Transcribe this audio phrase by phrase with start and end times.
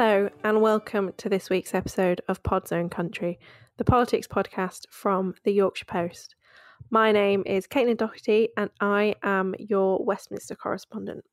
[0.00, 3.40] Hello, and welcome to this week's episode of Podzone Country,
[3.78, 6.36] the politics podcast from the Yorkshire Post.
[6.88, 11.24] My name is Caitlin Doherty, and I am your Westminster correspondent.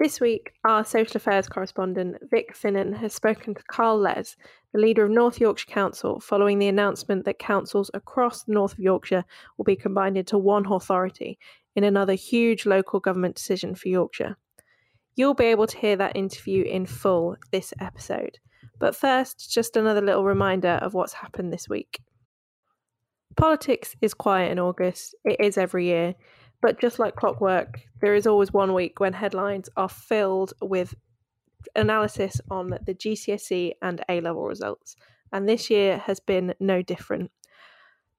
[0.00, 4.34] This week, our social affairs correspondent, Vic Finan, has spoken to Carl Les,
[4.72, 8.80] the leader of North Yorkshire Council, following the announcement that councils across the north of
[8.80, 9.24] Yorkshire
[9.56, 11.38] will be combined into one authority
[11.76, 14.36] in another huge local government decision for Yorkshire.
[15.14, 18.38] You'll be able to hear that interview in full this episode.
[18.78, 22.00] But first, just another little reminder of what's happened this week.
[23.36, 26.14] Politics is quiet in August, it is every year,
[26.60, 30.94] but just like clockwork, there is always one week when headlines are filled with
[31.76, 34.96] analysis on the GCSE and A level results,
[35.32, 37.30] and this year has been no different.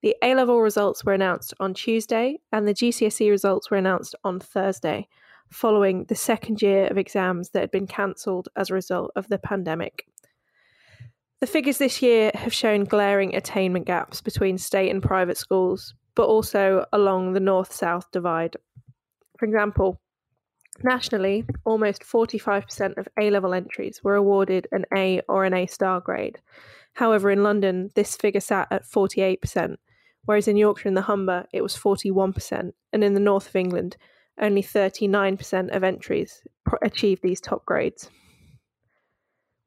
[0.02, 4.40] The A level results were announced on Tuesday, and the GCSE results were announced on
[4.40, 5.08] Thursday
[5.54, 9.38] following the second year of exams that had been cancelled as a result of the
[9.38, 10.06] pandemic.
[11.40, 16.26] The figures this year have shown glaring attainment gaps between state and private schools, but
[16.26, 18.56] also along the north south divide.
[19.38, 20.00] For example,
[20.82, 26.00] nationally, almost 45% of A level entries were awarded an A or an A star
[26.00, 26.40] grade.
[26.94, 29.76] However, in London, this figure sat at 48%,
[30.26, 33.98] whereas in Yorkshire and the Humber, it was 41%, and in the north of England,
[34.40, 36.42] only 39% of entries
[36.82, 38.10] achieve these top grades.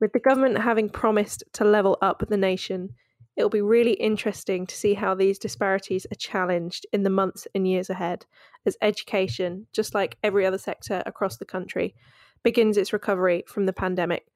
[0.00, 2.90] With the government having promised to level up the nation,
[3.36, 7.46] it will be really interesting to see how these disparities are challenged in the months
[7.54, 8.24] and years ahead
[8.64, 11.94] as education, just like every other sector across the country,
[12.42, 14.26] begins its recovery from the pandemic.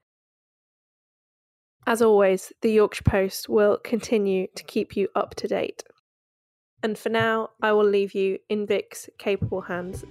[1.87, 5.83] As always, the Yorkshire Post will continue to keep you up to date.
[6.83, 10.05] And for now, I will leave you in Vic's capable hands.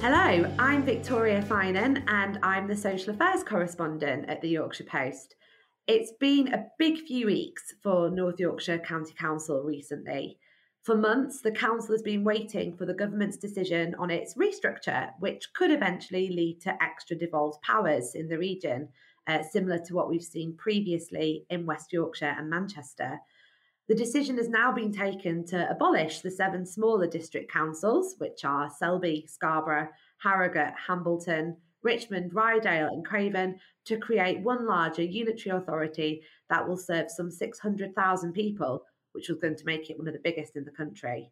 [0.00, 5.36] Hello, I'm Victoria Finan and I'm the social affairs correspondent at the Yorkshire Post.
[5.86, 10.38] It's been a big few weeks for North Yorkshire County Council recently.
[10.82, 15.52] For months, the council has been waiting for the government's decision on its restructure, which
[15.52, 18.88] could eventually lead to extra devolved powers in the region
[19.28, 23.20] uh, similar to what we've seen previously in West Yorkshire and Manchester.
[23.86, 28.70] The decision has now been taken to abolish the seven smaller district councils, which are
[28.70, 29.88] Selby, Scarborough,
[30.18, 37.10] Harrogate, Hambleton, Richmond, Ryedale, and Craven, to create one larger unitary authority that will serve
[37.10, 40.70] some 600,000 people, which was going to make it one of the biggest in the
[40.70, 41.30] country.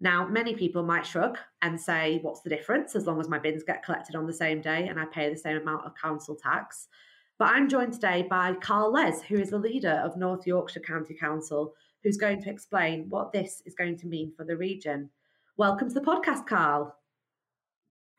[0.00, 3.62] Now, many people might shrug and say, What's the difference as long as my bins
[3.62, 6.88] get collected on the same day and I pay the same amount of council tax?
[7.36, 11.14] But I'm joined today by Carl Les, who is the leader of North Yorkshire County
[11.14, 11.74] Council,
[12.04, 15.10] who's going to explain what this is going to mean for the region.
[15.56, 16.96] Welcome to the podcast, Carl.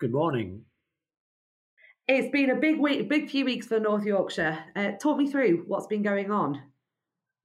[0.01, 0.63] Good morning.
[2.09, 4.59] It's been a big week, a big few weeks for North Yorkshire.
[4.75, 6.61] Uh, talk me through what's been going on.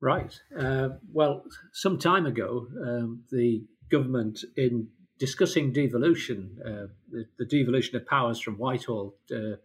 [0.00, 0.36] Right.
[0.58, 4.88] Uh, well, some time ago, um, the government, in
[5.20, 9.56] discussing devolution, uh, the, the, devolution of powers from Whitehall uh,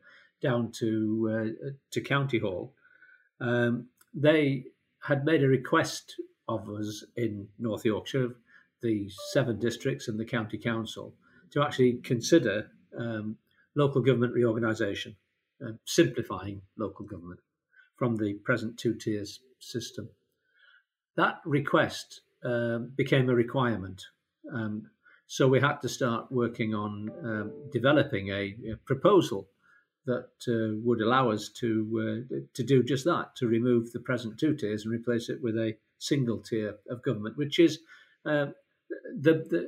[0.46, 0.90] down to
[1.34, 2.74] uh, to County Hall,
[3.42, 4.66] um, they
[5.02, 6.16] had made a request
[6.48, 8.30] of us in North Yorkshire,
[8.82, 11.14] the seven districts and the county council,
[11.52, 13.38] to actually consider um,
[13.76, 15.16] local government reorganisation,
[15.66, 17.40] uh, simplifying local government
[17.96, 20.10] from the present two tiers system.
[21.16, 24.04] That request um, became a requirement.
[24.54, 24.90] Um,
[25.28, 29.48] so we had to start working on um, developing a, a, proposal
[30.06, 34.40] that uh, would allow us to uh, to do just that, to remove the present
[34.40, 37.80] two tiers and replace it with a single tier of government, which is
[38.26, 38.48] uh,
[39.20, 39.68] the, the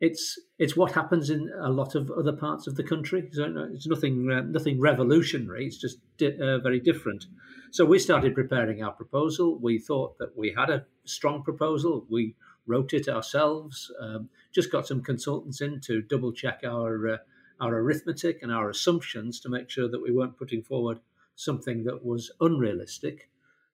[0.00, 3.28] it's it's what happens in a lot of other parts of the country.
[3.32, 5.66] So it's nothing uh, nothing revolutionary.
[5.66, 7.26] It's just di- uh, very different.
[7.70, 9.58] So we started preparing our proposal.
[9.58, 12.06] We thought that we had a strong proposal.
[12.08, 12.34] We
[12.66, 13.92] wrote it ourselves.
[14.00, 17.16] Um, just got some consultants in to double check our uh,
[17.60, 20.98] our arithmetic and our assumptions to make sure that we weren't putting forward
[21.36, 23.28] something that was unrealistic.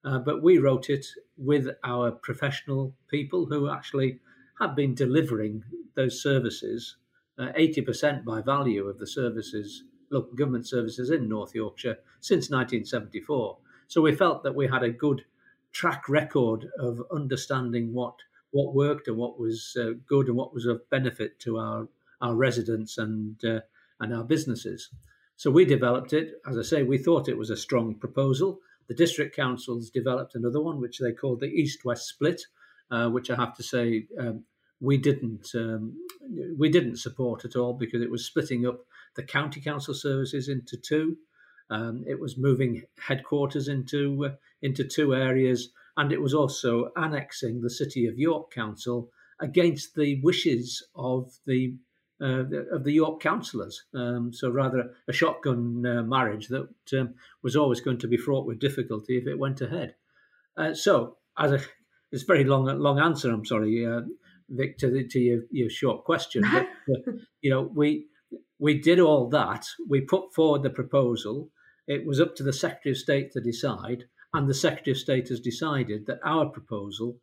[0.04, 1.06] Uh, but we wrote it
[1.36, 4.20] with our professional people who actually
[4.60, 6.96] have been delivering those services,
[7.38, 13.58] uh, 80% by value of the services, local government services in North Yorkshire since 1974.
[13.88, 15.24] So we felt that we had a good
[15.72, 18.14] track record of understanding what
[18.52, 21.88] what worked and what was uh, good and what was of benefit to our
[22.22, 23.60] our residents and uh,
[24.00, 24.88] and our businesses.
[25.36, 26.34] So we developed it.
[26.48, 28.60] As I say, we thought it was a strong proposal.
[28.88, 32.42] The district councils developed another one, which they called the East West Split,
[32.90, 34.44] uh, which I have to say um,
[34.80, 35.94] we didn't um,
[36.58, 38.80] we didn't support at all because it was splitting up
[39.14, 41.16] the county council services into two.
[41.68, 47.60] Um, it was moving headquarters into uh, into two areas, and it was also annexing
[47.60, 49.10] the city of York Council
[49.40, 51.74] against the wishes of the
[52.20, 53.84] uh, of the York councillors.
[53.94, 56.68] Um, so rather a shotgun uh, marriage that
[56.98, 59.94] um, was always going to be fraught with difficulty if it went ahead.
[60.56, 61.60] Uh, so as a
[62.12, 63.30] it's a very long long answer.
[63.30, 64.02] I'm sorry, uh,
[64.48, 66.44] Vic, to, the, to your, your short question.
[66.50, 66.68] But,
[67.08, 68.06] uh, you know, we
[68.58, 69.66] we did all that.
[69.88, 71.50] We put forward the proposal.
[71.86, 75.28] It was up to the Secretary of State to decide, and the Secretary of State
[75.28, 77.18] has decided that our proposal,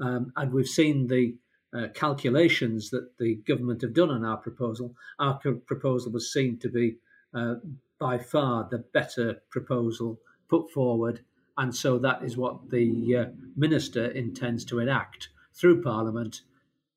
[0.00, 1.36] um, and we've seen the
[1.74, 6.68] uh, calculations that the government have done on our proposal, our proposal was seen to
[6.68, 6.96] be
[7.34, 7.54] uh,
[7.98, 10.18] by far the better proposal
[10.48, 11.20] put forward.
[11.58, 13.24] And so that is what the uh,
[13.56, 16.42] minister intends to enact through Parliament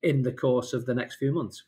[0.02, 1.64] in the course of the next few months.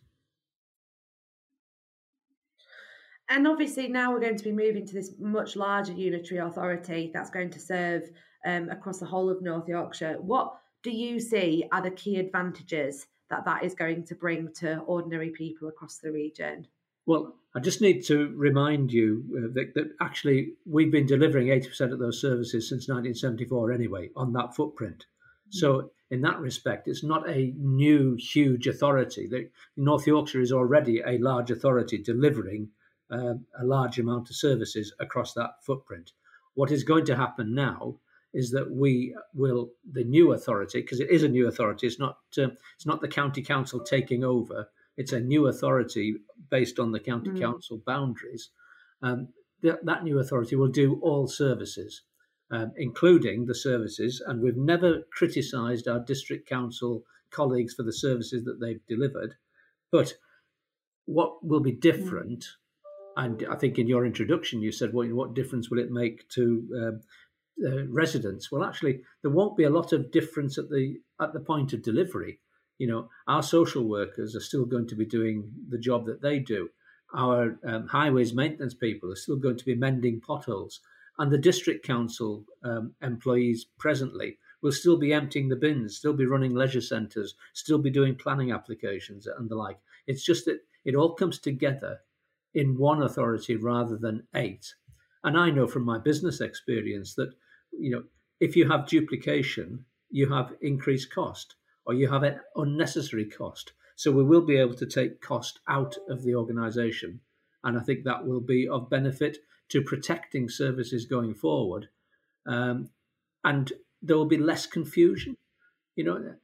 [3.29, 7.31] And obviously, now we're going to be moving to this much larger unitary authority that's
[7.31, 8.11] going to serve
[8.45, 10.19] um, across the whole of North Yorkshire.
[10.21, 14.79] What do you see are the key advantages that that is going to bring to
[14.81, 16.67] ordinary people across the region?
[17.06, 21.93] Well, I just need to remind you, uh, Vic, that actually we've been delivering 80%
[21.93, 24.99] of those services since 1974 anyway on that footprint.
[24.99, 25.58] Mm-hmm.
[25.58, 29.26] So, in that respect, it's not a new, huge authority.
[29.26, 32.69] The, North Yorkshire is already a large authority delivering
[33.11, 36.12] uh, a large amount of services across that footprint.
[36.55, 37.96] What is going to happen now
[38.34, 41.87] is that we will the new authority because it is a new authority.
[41.87, 44.69] It's not uh, it's not the county council taking over.
[44.96, 46.17] It's a new authority
[46.50, 47.40] based on the county mm.
[47.40, 48.50] council boundaries.
[49.02, 49.29] Um,
[49.62, 52.02] th- that new authority will do all services,
[52.50, 54.23] um, including the services.
[54.26, 59.34] And we've never criticised our district council colleagues for the services that they've delivered,
[59.90, 60.14] but
[61.06, 61.81] what will be mm.
[61.81, 62.40] different.
[62.40, 62.46] Mm.
[63.14, 66.67] And I think in your introduction, you said, well, what difference will it make to
[66.81, 67.00] um,
[67.65, 68.51] uh, residents.
[68.51, 71.83] Well, actually, there won't be a lot of difference at the at the point of
[71.83, 72.41] delivery.
[72.79, 76.39] You know, our social workers are still going to be doing the job that they
[76.39, 76.71] do.
[77.15, 80.81] Our um, highways maintenance people are still going to be mending potholes,
[81.19, 86.25] and the district council um, employees presently will still be emptying the bins, still be
[86.25, 89.79] running leisure centres, still be doing planning applications and the like.
[90.07, 92.01] It's just that it all comes together
[92.55, 94.75] in one authority rather than eight.
[95.25, 97.35] And I know from my business experience that
[97.73, 98.05] you know,
[98.41, 101.55] if you have duplication, you have increased cost
[101.85, 103.73] or you have an unnecessary cost.
[103.97, 107.21] So we will be able to take cost out of the organization.
[107.65, 109.39] And I think that will be of benefit
[109.71, 111.89] to protecting services going forward.
[112.47, 112.91] Um,
[113.45, 113.73] and
[114.03, 115.37] there will be less confusion.
[115.97, 116.35] You know,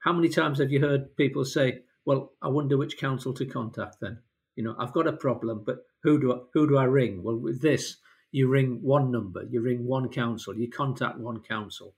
[0.00, 3.96] how many times have you heard people say, well, I wonder which council to contact
[4.00, 4.18] then?
[4.56, 7.22] You know, I've got a problem, but who do I, who do I ring?
[7.22, 7.96] Well, with this,
[8.32, 11.94] you ring one number, you ring one council, you contact one council,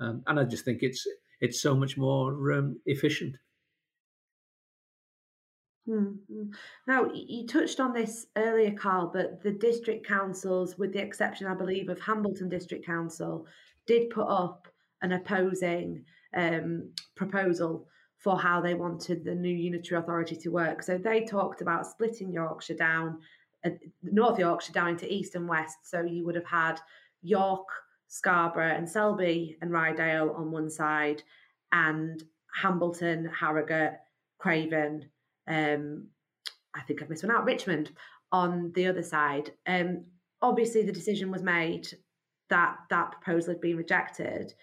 [0.00, 1.06] um, and I just think it's
[1.40, 3.36] it's so much more um, efficient.
[5.88, 6.50] Mm-hmm.
[6.88, 11.54] Now, you touched on this earlier, Carl, but the district councils, with the exception, I
[11.54, 13.46] believe, of Hambleton District Council,
[13.86, 14.66] did put up
[15.02, 16.04] an opposing
[16.36, 17.86] um, proposal
[18.18, 20.82] for how they wanted the new unitary authority to work.
[20.82, 23.20] So they talked about splitting Yorkshire down
[24.02, 25.78] North Yorkshire down into east and west.
[25.84, 26.80] So you would have had
[27.22, 27.66] York,
[28.08, 31.22] Scarborough, and Selby and Ryedale on one side,
[31.72, 32.22] and
[32.54, 33.98] Hambleton, Harrogate,
[34.38, 35.08] Craven.
[35.48, 36.08] Um,
[36.74, 37.44] I think I've missed one out.
[37.44, 37.92] Richmond
[38.32, 39.52] on the other side.
[39.66, 40.04] Um,
[40.42, 41.88] obviously, the decision was made
[42.48, 44.54] that that proposal had been rejected.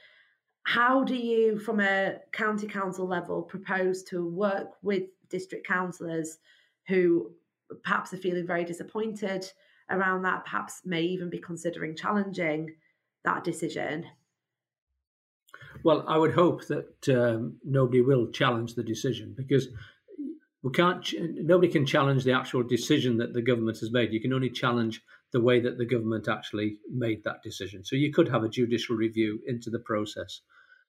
[0.64, 6.38] How do you, from a county council level, propose to work with district councillors
[6.88, 7.32] who
[7.84, 9.52] perhaps are feeling very disappointed
[9.90, 12.76] around that, perhaps may even be considering challenging
[13.24, 14.06] that decision?
[15.84, 19.68] Well, I would hope that um, nobody will challenge the decision because
[20.62, 21.06] we can't.
[21.20, 24.14] Nobody can challenge the actual decision that the government has made.
[24.14, 25.02] You can only challenge
[25.34, 27.84] the way that the government actually made that decision.
[27.84, 30.42] So you could have a judicial review into the process,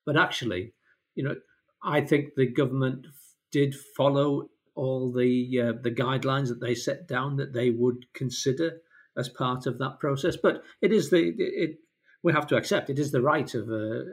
[0.05, 0.75] but actually,
[1.15, 1.35] you know,
[1.83, 3.07] I think the government
[3.51, 8.81] did follow all the uh, the guidelines that they set down that they would consider
[9.17, 10.37] as part of that process.
[10.37, 11.79] But it is the it
[12.23, 14.05] we have to accept it is the right of a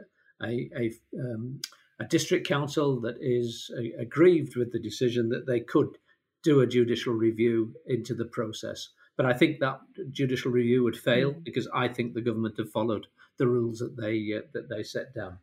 [0.42, 1.60] a, a, um,
[2.00, 5.98] a district council that is uh, aggrieved with the decision that they could
[6.42, 8.88] do a judicial review into the process.
[9.16, 11.44] But I think that judicial review would fail mm.
[11.44, 13.06] because I think the government have followed
[13.38, 15.38] the rules that they uh, that they set down.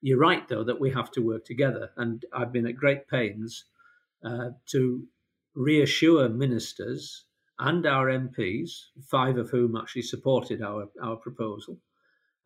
[0.00, 1.90] You're right, though, that we have to work together.
[1.96, 3.64] And I've been at great pains
[4.24, 5.04] uh, to
[5.54, 7.24] reassure ministers
[7.58, 8.70] and our MPs,
[9.10, 11.78] five of whom actually supported our, our proposal.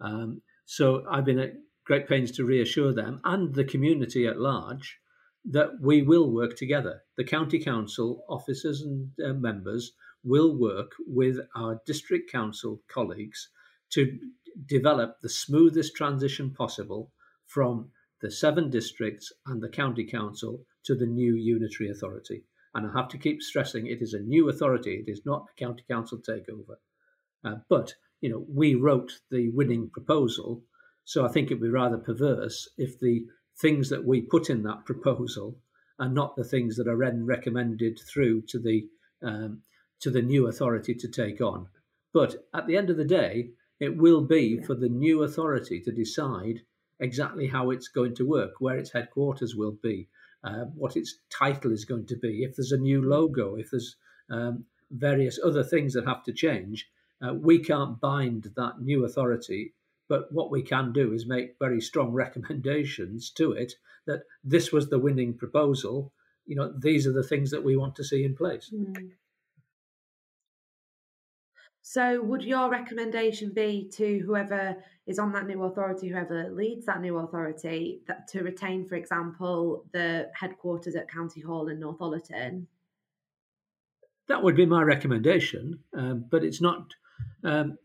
[0.01, 1.55] Um, so I've been at
[1.85, 4.99] great pains to reassure them and the community at large
[5.45, 7.03] that we will work together.
[7.17, 9.93] The county council officers and uh, members
[10.25, 13.49] will work with our district council colleagues
[13.91, 14.19] to
[14.67, 17.13] develop the smoothest transition possible
[17.47, 22.45] from the seven districts and the county council to the new unitary authority.
[22.75, 25.59] And I have to keep stressing it is a new authority, it is not a
[25.59, 26.77] county council takeover.
[27.45, 30.63] Uh, but, you know, we wrote the winning proposal,
[31.05, 33.27] so I think it would be rather perverse if the
[33.61, 35.59] things that we put in that proposal
[35.99, 38.89] are not the things that are then recommended through to the
[39.23, 39.63] um,
[40.01, 41.69] to the new authority to take on.
[42.13, 45.93] But at the end of the day, it will be for the new authority to
[45.93, 46.61] decide
[47.01, 50.09] exactly how it's going to work, where its headquarters will be,
[50.45, 53.97] uh, what its title is going to be, if there's a new logo, if there's
[54.31, 56.89] um, various other things that have to change.
[57.23, 59.75] Uh, we can't bind that new authority,
[60.09, 63.75] but what we can do is make very strong recommendations to it
[64.07, 66.13] that this was the winning proposal.
[66.47, 68.71] You know, these are the things that we want to see in place.
[68.73, 69.11] Mm.
[71.89, 74.77] So, would your recommendation be to whoever
[75.07, 79.85] is on that new authority, whoever leads that new authority, that to retain, for example,
[79.93, 82.67] the headquarters at County Hall in Northallerton?
[84.27, 86.93] That would be my recommendation, um, but it's not.
[87.45, 87.79] Um,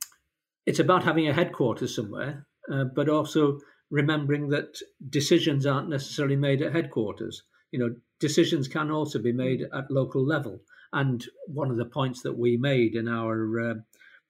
[0.65, 3.60] it's about having a headquarters somewhere, uh, but also
[3.91, 4.79] remembering that
[5.12, 7.43] decisions aren't necessarily made at headquarters.
[7.70, 10.60] You know, decisions can also be made at local level.
[10.91, 13.74] And one of the points that we made in our uh,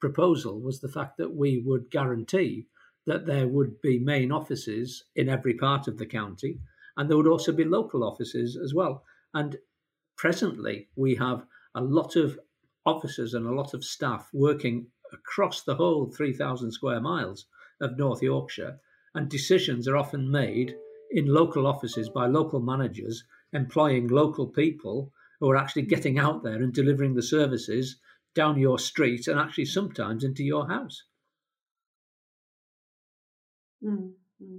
[0.01, 2.67] proposal was the fact that we would guarantee
[3.05, 6.59] that there would be main offices in every part of the county,
[6.97, 9.03] and there would also be local offices as well.
[9.33, 9.57] And
[10.17, 12.37] presently, we have a lot of
[12.85, 17.45] officers and a lot of staff working across the whole 3,000 square miles
[17.79, 18.79] of North Yorkshire,
[19.15, 20.75] and decisions are often made
[21.11, 26.61] in local offices by local managers employing local people who are actually getting out there
[26.61, 27.97] and delivering the services
[28.33, 31.03] down your street and actually sometimes into your house.
[33.83, 34.57] Mm-hmm.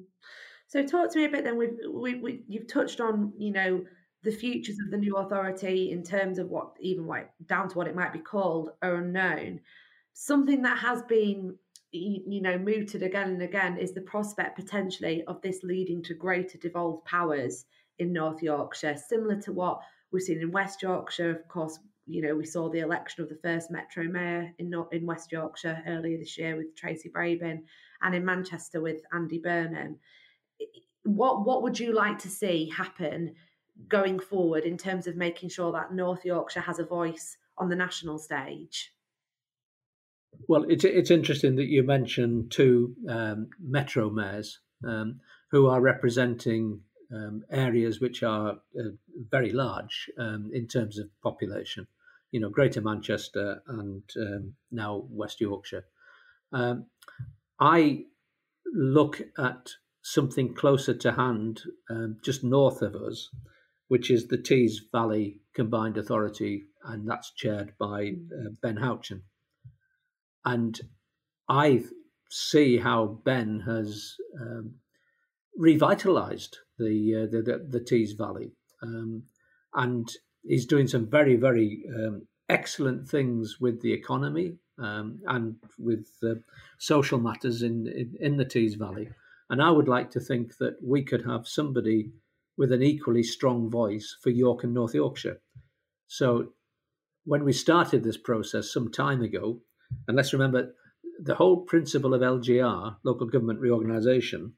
[0.69, 1.59] So, talk to me a bit then.
[1.59, 3.85] We've we, we, you've touched on you know
[4.23, 7.89] the futures of the new authority in terms of what even what down to what
[7.89, 9.61] it might be called are unknown.
[10.15, 11.57] Something that has been
[11.93, 16.59] you know mooted again and again is the prospect potentially of this leading to greater
[16.59, 17.67] devolved powers
[17.99, 21.31] in North Yorkshire, similar to what we've seen in West Yorkshire.
[21.31, 25.07] Of course, you know, we saw the election of the first Metro Mayor in in
[25.07, 27.63] West Yorkshire earlier this year with Tracy Brabin,
[28.03, 29.99] and in Manchester with Andy Burnham.
[31.05, 33.35] What what would you like to see happen
[33.89, 37.77] going forward in terms of making sure that North Yorkshire has a voice on the
[37.77, 38.93] national stage?
[40.49, 46.81] Well, it's it's interesting that you mentioned two um, Metro mayors um, who are representing
[47.13, 48.91] um, areas which are uh,
[49.31, 51.87] very large um, in terms of population.
[52.31, 55.85] You know, Greater Manchester and um, now West Yorkshire.
[56.53, 56.87] Um,
[57.61, 58.05] I
[58.73, 59.69] look at
[60.03, 63.31] something closer to hand, um, just north of us,
[63.89, 69.23] which is the Tees Valley Combined Authority, and that's chaired by uh, Ben Houchen.
[70.45, 70.81] And
[71.49, 71.85] I
[72.31, 74.77] see how Ben has um,
[75.57, 78.53] revitalized the, uh, the, the, the Tees Valley.
[78.83, 79.25] Um,
[79.75, 80.11] and
[80.43, 86.35] he's doing some very, very um, excellent things with the economy um, and with uh,
[86.79, 89.09] social matters in, in, in the Tees Valley.
[89.51, 92.11] And I would like to think that we could have somebody
[92.57, 95.41] with an equally strong voice for York and North Yorkshire.
[96.07, 96.53] So
[97.25, 99.61] when we started this process some time ago,
[100.09, 100.75] and let's remember
[101.23, 104.55] the whole principle of LGR, local government reorganisation,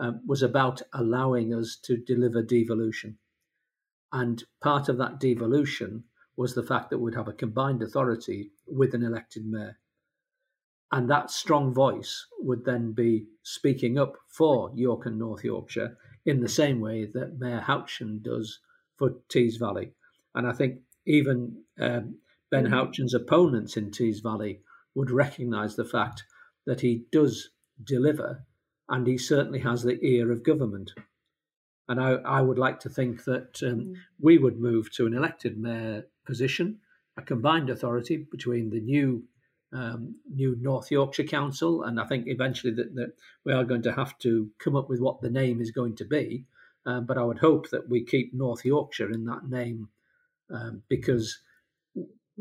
[0.00, 3.18] um, was about allowing us to deliver devolution.
[4.12, 6.04] And part of that devolution
[6.36, 9.78] was the fact that we'd have a combined authority with an elected mayor.
[10.90, 16.40] And that strong voice would then be speaking up for York and North Yorkshire in
[16.40, 18.58] the same way that Mayor Houchen does
[18.96, 19.92] for Tees Valley.
[20.34, 22.16] And I think even um,
[22.50, 22.66] Ben.
[22.66, 24.60] Houchen's opponents in Tees Valley
[24.94, 26.24] would recognise the fact
[26.66, 27.50] that he does
[27.84, 28.44] deliver
[28.90, 30.92] and he certainly has the ear of government.
[31.88, 33.94] And I, I would like to think that um, mm.
[34.20, 36.78] we would move to an elected mayor position,
[37.16, 39.24] a combined authority between the new
[39.72, 43.12] um, new North Yorkshire Council, and I think eventually that, that,
[43.44, 46.04] we are going to have to come up with what the name is going to
[46.04, 46.44] be.
[46.86, 49.88] Um, but I would hope that we keep North Yorkshire in that name
[50.52, 51.38] um, because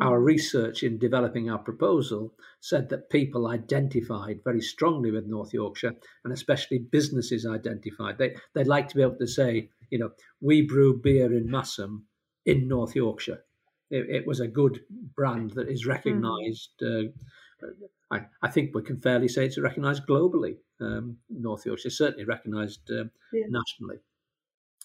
[0.01, 5.93] our research in developing our proposal said that people identified very strongly with North Yorkshire,
[6.23, 8.17] and especially businesses identified.
[8.17, 12.03] They, they'd like to be able to say, you know, we brew beer in Masham
[12.45, 13.43] in North Yorkshire.
[13.89, 14.81] It, it was a good
[15.15, 16.71] brand that is recognised.
[16.81, 17.09] Mm.
[17.61, 17.67] Uh,
[18.11, 20.57] I, I, think we can fairly say it's recognised globally.
[20.79, 23.45] Um, North Yorkshire certainly recognised uh, yeah.
[23.49, 23.97] nationally.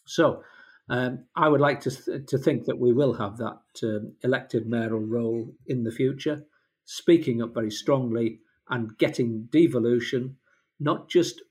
[0.06, 0.42] So
[0.88, 4.66] um, I would like to th- to think that we will have that um, elected
[4.66, 6.44] mayoral role in the future,
[6.84, 10.36] speaking up very strongly and getting devolution,
[10.78, 11.42] not just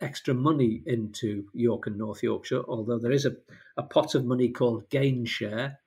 [0.00, 3.32] extra money into York and North Yorkshire, although there is a,
[3.76, 5.78] a pot of money called gain share,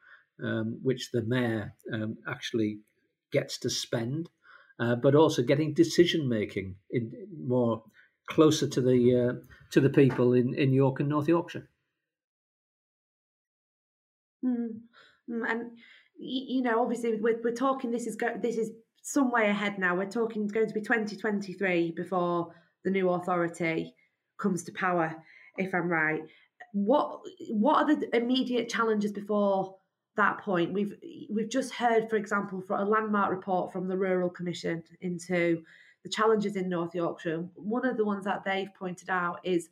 [0.43, 2.79] um, which the mayor um, actually
[3.31, 4.29] gets to spend,
[4.79, 7.11] uh, but also getting decision making in
[7.45, 7.83] more
[8.27, 9.33] closer to the uh,
[9.71, 11.69] to the people in, in York and North Yorkshire.
[14.43, 14.79] Mm.
[15.27, 15.71] And
[16.17, 17.91] you know, obviously, we're, we're talking.
[17.91, 19.95] This is go, this is some way ahead now.
[19.95, 22.53] We're talking it's going to be 2023 before
[22.83, 23.95] the new authority
[24.37, 25.15] comes to power.
[25.57, 26.21] If I'm right,
[26.73, 29.75] what what are the immediate challenges before
[30.17, 30.73] that point?
[30.73, 30.93] We've
[31.29, 35.63] we've just heard, for example, for a landmark report from the Rural Commission into
[36.03, 37.45] the challenges in North Yorkshire.
[37.55, 39.69] One of the ones that they've pointed out is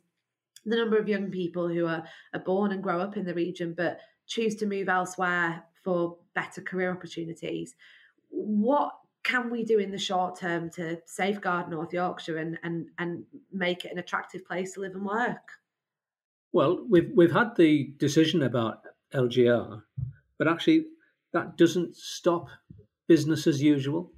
[0.64, 3.74] the number of young people who are, are born and grow up in the region,
[3.74, 3.98] but
[4.28, 7.74] choose to move elsewhere for better career opportunities.
[8.28, 8.92] What
[9.24, 13.84] can we do in the short term to safeguard North Yorkshire and, and, and make
[13.84, 15.52] it an attractive place to live and work?
[16.52, 18.80] Well, we've we've had the decision about
[19.12, 19.82] LGR,
[20.38, 20.86] but actually
[21.32, 22.48] that doesn't stop
[23.06, 24.12] business as usual.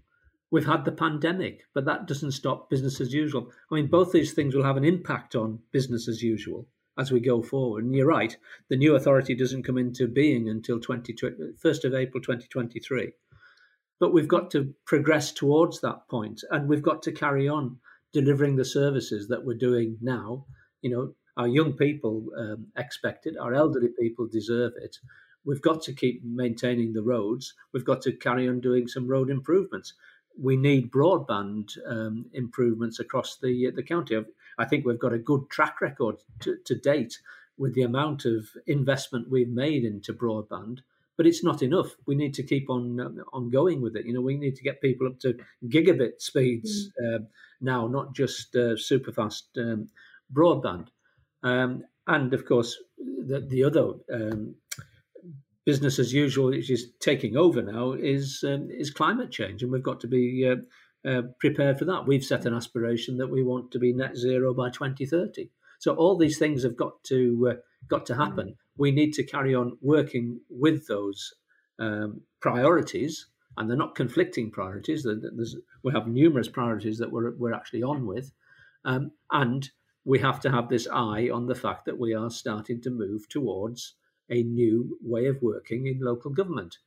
[0.52, 3.50] We've had the pandemic, but that doesn't stop business as usual.
[3.70, 6.68] I mean, both these things will have an impact on business as usual
[7.00, 7.84] as we go forward.
[7.84, 8.36] And you're right,
[8.68, 13.12] the new authority doesn't come into being until 20, 1st of April 2023.
[13.98, 17.78] But we've got to progress towards that point and we've got to carry on
[18.12, 20.44] delivering the services that we're doing now.
[20.82, 24.96] You know, our young people um, expect it, our elderly people deserve it.
[25.44, 27.54] We've got to keep maintaining the roads.
[27.72, 29.94] We've got to carry on doing some road improvements.
[30.38, 34.22] We need broadband um, improvements across the the county.
[34.60, 37.18] I think we've got a good track record to, to date
[37.58, 40.80] with the amount of investment we've made into broadband
[41.20, 41.96] but it's not enough.
[42.06, 44.06] We need to keep on um, on going with it.
[44.06, 45.36] You know, we need to get people up to
[45.68, 47.16] gigabit speeds mm.
[47.16, 47.18] uh,
[47.60, 49.88] now, not just uh, super fast um,
[50.32, 50.86] broadband.
[51.42, 54.54] Um, and of course, the, the other um,
[55.66, 59.82] business as usual, which is taking over now, is um, is climate change, and we've
[59.82, 60.56] got to be uh,
[61.06, 62.06] uh, prepared for that.
[62.06, 65.50] We've set an aspiration that we want to be net zero by 2030.
[65.78, 67.54] So all these things have got to uh,
[67.88, 68.56] got to happen.
[68.76, 71.34] We need to carry on working with those
[71.78, 75.04] um, priorities, and they're not conflicting priorities.
[75.04, 78.30] There's, we have numerous priorities that we're we're actually on with,
[78.84, 79.70] um, and
[80.04, 83.28] we have to have this eye on the fact that we are starting to move
[83.28, 83.94] towards
[84.28, 86.78] a new way of working in local government.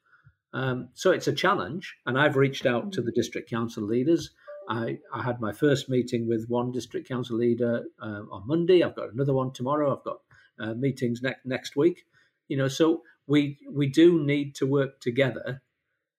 [0.54, 4.30] Um, so it's a challenge, and I've reached out to the district council leaders.
[4.70, 8.84] I, I had my first meeting with one district council leader uh, on Monday.
[8.84, 9.96] I've got another one tomorrow.
[9.96, 10.20] I've got
[10.60, 12.06] uh, meetings next next week.
[12.48, 15.62] You know, so we we do need to work together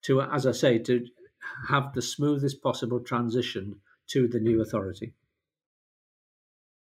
[0.03, 1.07] to, as I say, to
[1.69, 5.15] have the smoothest possible transition to the new authority.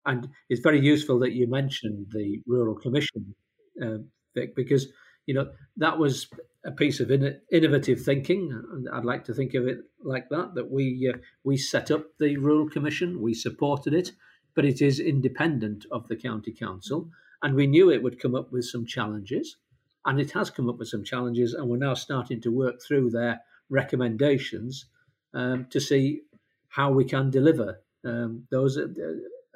[0.05, 3.35] And it's very useful that you mentioned the Rural Commission,
[3.81, 3.97] uh,
[4.35, 4.87] Vic, because
[5.25, 6.27] you know that was
[6.65, 8.51] a piece of in, innovative thinking.
[8.71, 10.55] and I'd like to think of it like that.
[10.55, 14.11] That we uh, we set up the rural commission, we supported it,
[14.55, 17.09] but it is independent of the county council,
[17.41, 19.57] and we knew it would come up with some challenges,
[20.05, 23.11] and it has come up with some challenges, and we're now starting to work through
[23.11, 24.85] their recommendations
[25.33, 26.21] um, to see
[26.69, 28.77] how we can deliver um, those.
[28.77, 28.87] Uh,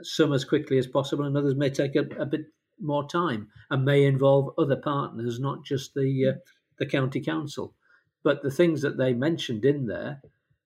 [0.01, 2.45] some as quickly as possible, and others may take a, a bit
[2.81, 6.39] more time and may involve other partners, not just the uh,
[6.77, 7.75] the county council.
[8.23, 10.21] But the things that they mentioned in there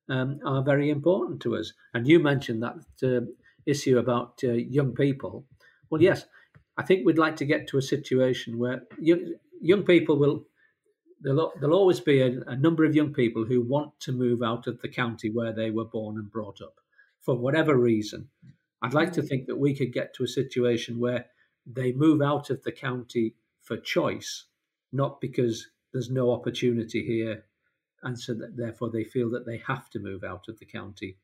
[0.10, 1.74] um, are very important to us.
[1.94, 3.26] And you mentioned that uh,
[3.66, 5.46] issue about uh, young people.
[5.90, 6.26] Well, yes,
[6.78, 10.46] I think we'd like to get to a situation where young, young people will.
[11.22, 14.68] There'll, there'll always be a, a number of young people who want to move out
[14.68, 16.82] of the county where they were born and brought up
[17.22, 18.28] for whatever reason.
[18.82, 21.28] I'd like to think that we could get to a situation where
[21.66, 24.46] they move out of the county for choice,
[24.92, 27.44] not because there's no opportunity here
[28.04, 31.18] and so that therefore they feel that they have to move out of the county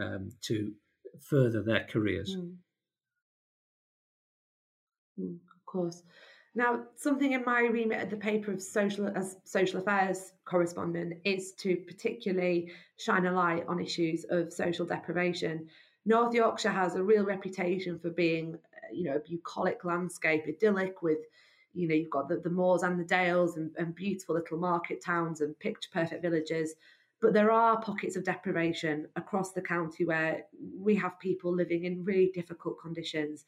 [0.00, 0.72] um, to
[1.20, 2.36] further their careers.
[2.36, 2.56] Mm.
[5.20, 6.02] Mm, of course.
[6.56, 11.52] Now, something in my remit at the paper of social as social affairs correspondent is
[11.58, 15.68] to particularly shine a light on issues of social deprivation.
[16.06, 21.02] North Yorkshire has a real reputation for being, uh, you know, a bucolic landscape, idyllic
[21.02, 21.18] with,
[21.72, 25.02] you know, you've got the, the moors and the dales and, and beautiful little market
[25.02, 26.74] towns and picture perfect villages.
[27.20, 30.44] But there are pockets of deprivation across the county where
[30.78, 33.46] we have people living in really difficult conditions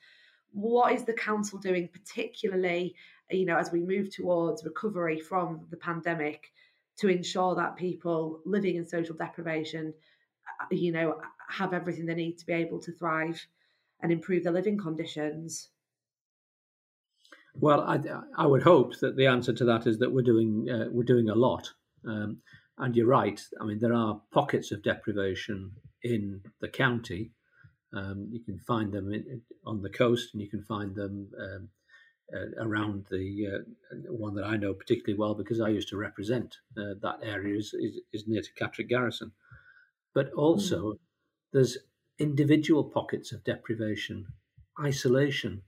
[0.57, 2.95] what is the council doing particularly
[3.31, 6.53] you know as we move towards recovery from the pandemic
[6.97, 9.92] to ensure that people living in social deprivation
[10.71, 13.47] you know have everything they need to be able to thrive
[14.01, 15.71] and improve their living conditions.
[17.55, 17.99] Well i,
[18.37, 21.29] I would hope that the answer to that is that we're doing uh, we're doing
[21.29, 21.71] a lot.
[22.07, 22.39] Um,
[22.79, 23.41] and you're right.
[23.61, 27.33] I mean there are pockets of deprivation in the county.
[27.93, 31.69] Um, you can find them in, on the coast, and you can find them um,
[32.35, 36.57] uh, around the uh, one that I know particularly well because I used to represent
[36.77, 39.31] uh, that area is, is, is, near to Catterick Garrison.
[40.16, 40.98] But also, mm.
[41.52, 41.76] there's
[42.18, 44.26] individual pockets of deprivation,
[44.81, 45.61] isolation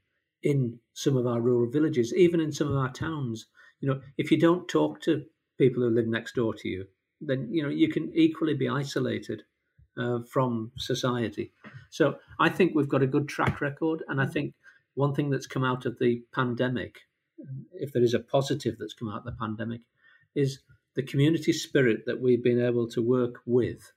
[0.42, 3.48] in some of our rural villages, even in some of our towns.
[3.80, 5.26] You know, if you don't talk to
[5.58, 6.86] people who live next door to you,
[7.20, 9.42] then you know you can equally be isolated
[9.98, 11.52] uh, from society.
[11.90, 14.32] So I think we've got a good track record, and I mm.
[14.32, 14.54] think
[14.94, 17.00] one thing that's come out of the pandemic,
[17.74, 19.82] if there is a positive that's come out of the pandemic,
[20.34, 20.60] is
[20.94, 23.92] the community spirit that we've been able to work with,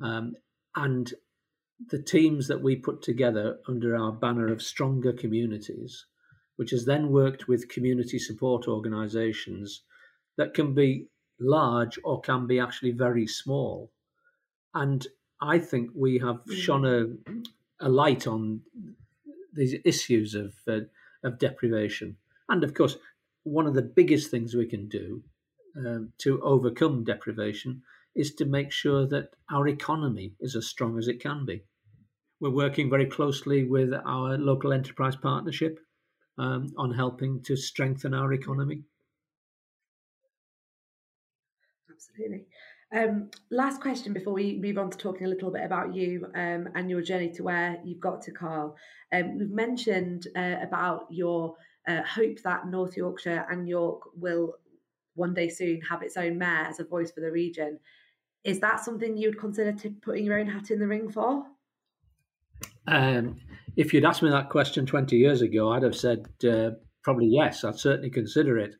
[0.00, 0.34] um,
[0.76, 1.14] and
[1.88, 6.06] the teams that we put together under our banner of stronger communities,
[6.56, 9.82] which has then worked with community support organisations
[10.36, 11.06] that can be
[11.38, 13.90] large or can be actually very small
[14.74, 15.06] and
[15.40, 16.56] I think we have mm.
[16.56, 18.60] shone a, a light on
[19.52, 20.80] these issues of uh,
[21.22, 22.16] of deprivation,
[22.48, 22.96] and of course,
[23.42, 25.22] one of the biggest things we can do
[25.76, 27.82] um, to overcome deprivation
[28.14, 31.62] is to make sure that our economy is as strong as it can be.
[32.40, 35.78] We're working very closely with our local enterprise partnership
[36.38, 38.82] um, on helping to strengthen our economy.
[41.90, 42.46] Absolutely.
[42.92, 46.68] Um, last question before we move on to talking a little bit about you um,
[46.74, 48.74] and your journey to where you've got to, Carl.
[49.12, 51.54] Um, we've mentioned uh, about your
[51.86, 54.54] uh, hope that North Yorkshire and York will
[55.14, 57.78] one day soon have its own mayor as a voice for the region.
[58.44, 61.44] Is that something you'd consider to putting your own hat in the ring for?
[62.86, 63.36] Um,
[63.76, 66.70] if you'd asked me that question 20 years ago, I'd have said uh,
[67.02, 68.74] probably yes, I'd certainly consider it.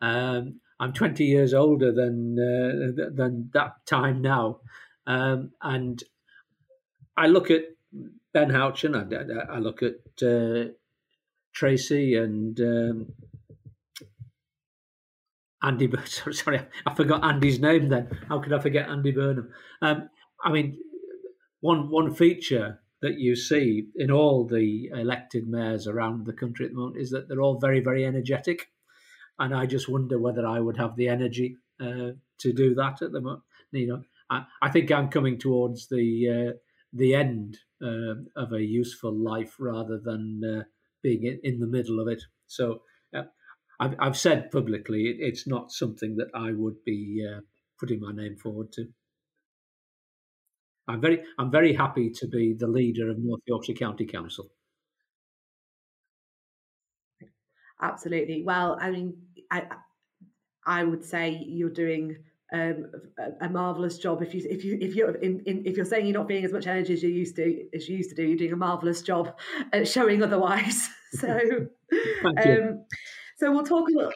[0.00, 4.60] Um, I'm 20 years older than uh, than that time now,
[5.06, 6.02] um, and
[7.16, 7.62] I look at
[8.34, 10.72] Ben Houchen, I, I look at uh,
[11.54, 13.12] Tracy and um,
[15.66, 15.90] Andy.
[16.06, 17.88] Sorry, I forgot Andy's name.
[17.88, 19.50] Then how could I forget Andy Burnham?
[19.82, 20.08] Um,
[20.42, 20.78] I mean,
[21.60, 26.72] one one feature that you see in all the elected mayors around the country at
[26.72, 28.68] the moment is that they're all very very energetic
[29.38, 33.12] and I just wonder whether I would have the energy uh, to do that at
[33.12, 33.42] the moment.
[33.72, 36.58] You know, I, I think I'm coming towards the uh,
[36.92, 40.62] the end uh, of a useful life rather than uh,
[41.02, 42.22] being in, the middle of it.
[42.46, 42.82] So
[43.80, 47.40] I've, I've said publicly it, it's not something that I would be uh,
[47.78, 48.86] putting my name forward to.
[50.88, 54.50] I'm very I'm very happy to be the leader of North Yorkshire County Council.
[57.82, 58.42] Absolutely.
[58.44, 59.16] Well, I mean,
[59.50, 59.64] I
[60.64, 62.16] I would say you're doing
[62.52, 62.86] um,
[63.18, 64.22] a, a, marvelous job.
[64.22, 66.52] If you if you if you're in, in, if you're saying you're not being as
[66.52, 69.02] much energy as you used to as you used to do, you're doing a marvelous
[69.02, 69.36] job
[69.72, 70.88] at showing otherwise.
[71.12, 71.66] so,
[72.24, 72.84] um,
[73.36, 74.12] so we'll talk a little.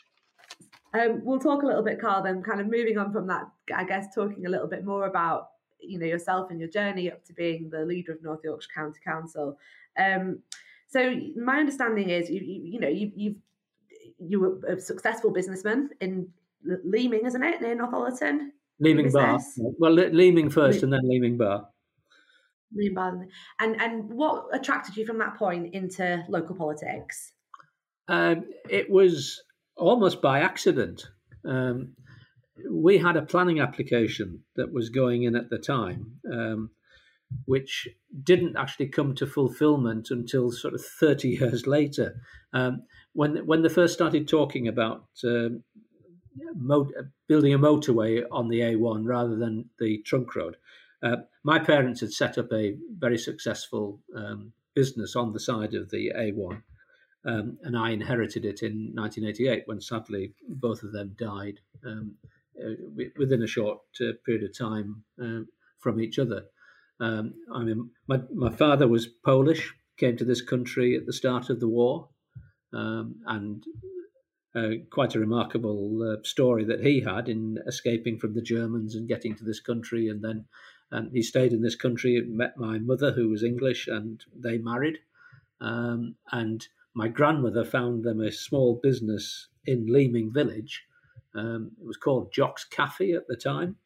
[0.93, 2.23] Um, we'll talk a little bit, Carl.
[2.23, 5.51] Then, kind of moving on from that, I guess talking a little bit more about
[5.81, 9.01] you know yourself and your journey up to being the leader of North Yorkshire County
[9.05, 9.57] Council.
[9.99, 10.41] Um,
[10.89, 13.37] so my understanding is you you, you know you, you've
[14.19, 16.29] you were a successful businessman in
[16.85, 18.51] Leeming, isn't it, near Northallerton?
[18.81, 19.39] Leeming Bar.
[19.79, 21.69] Well, Leeming first, Le- and then Leeming Bar.
[22.75, 23.27] Leeming Bar,
[23.61, 27.33] and and what attracted you from that point into local politics?
[28.11, 29.43] Um, it was
[29.77, 31.09] almost by accident.
[31.45, 31.95] Um,
[32.69, 36.71] we had a planning application that was going in at the time, um,
[37.45, 37.89] which
[38.23, 42.21] didn't actually come to fulfillment until sort of 30 years later.
[42.53, 45.63] Um, when when they first started talking about um,
[46.55, 46.91] mo-
[47.29, 50.57] building a motorway on the A1 rather than the trunk road.
[51.03, 55.91] Uh, my parents had set up a very successful um, business on the side of
[55.91, 56.63] the A1,
[57.25, 62.15] um, and I inherited it in 1988 when sadly both of them died um,
[62.59, 62.75] uh,
[63.17, 65.41] within a short uh, period of time uh,
[65.79, 66.45] from each other.
[66.99, 71.51] Um, I mean, my, my father was Polish, came to this country at the start
[71.51, 72.09] of the war,
[72.73, 73.65] um, and
[74.55, 79.09] uh, quite a remarkable uh, story that he had in escaping from the Germans and
[79.09, 80.09] getting to this country.
[80.09, 80.47] And then
[80.91, 84.99] um, he stayed in this country, met my mother, who was English, and they married.
[85.61, 90.85] And my grandmother found them a small business in Leeming Village.
[91.35, 93.77] Um, it was called Jock's Cafe at the time,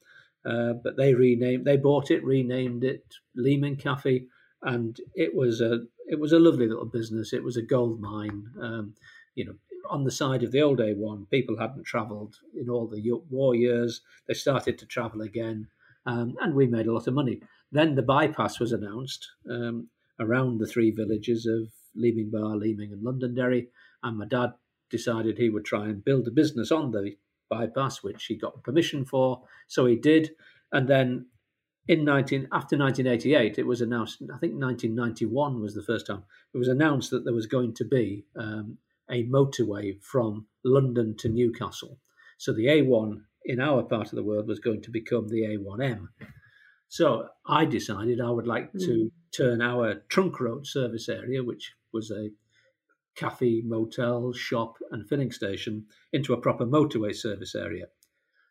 [0.47, 3.05] uh, but they renamed, they bought it, renamed it
[3.37, 4.25] Leeming Cafe,
[4.63, 7.33] and it was a it was a lovely little business.
[7.33, 8.47] It was a gold mine.
[8.61, 8.95] Um,
[9.35, 9.55] you know,
[9.91, 14.01] on the side of the old A1, people hadn't travelled in all the war years.
[14.27, 15.69] They started to travel again,
[16.07, 17.41] um, and we made a lot of money.
[17.73, 19.89] Then the bypass was announced um,
[20.21, 23.69] around the three villages of Leeming Bar, Leeming, and Londonderry,
[24.03, 24.55] and my dad
[24.91, 27.17] decided he would try and build a business on the
[27.51, 29.43] bypass, which he got permission for.
[29.69, 30.31] So he did,
[30.73, 31.27] and then
[31.87, 36.57] in 19 after 1988 it was announced i think 1991 was the first time it
[36.57, 38.79] was announced that there was going to be um,
[39.11, 41.99] a motorway from London to Newcastle.
[42.39, 46.09] So the A1 in our part of the world was going to become the A1M.
[46.89, 49.07] So I decided I would like to hmm.
[49.37, 52.31] turn our trunk road service area, which was a
[53.17, 57.87] cafe, motel, shop, and filling station, into a proper motorway service area.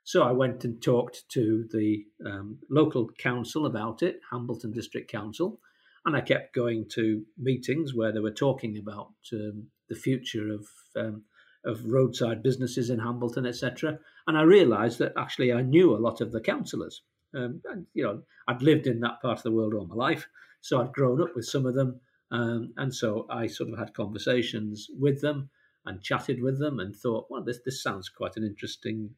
[0.06, 5.60] So I went and talked to the um, local council about it, Hambleton District Council,
[6.06, 10.68] and I kept going to meetings where they were talking about um, the future of
[10.96, 11.24] um,
[11.66, 13.98] of roadside businesses in Hambleton, etc.
[14.28, 17.02] And I realised that actually I knew a lot of the councillors.
[17.34, 20.28] Um, and, you know, I'd lived in that part of the world all my life,
[20.62, 22.00] so I'd grown up with some of them,
[22.34, 25.50] um, and so I sort of had conversations with them
[25.86, 29.12] and chatted with them and thought, well, this this sounds quite an interesting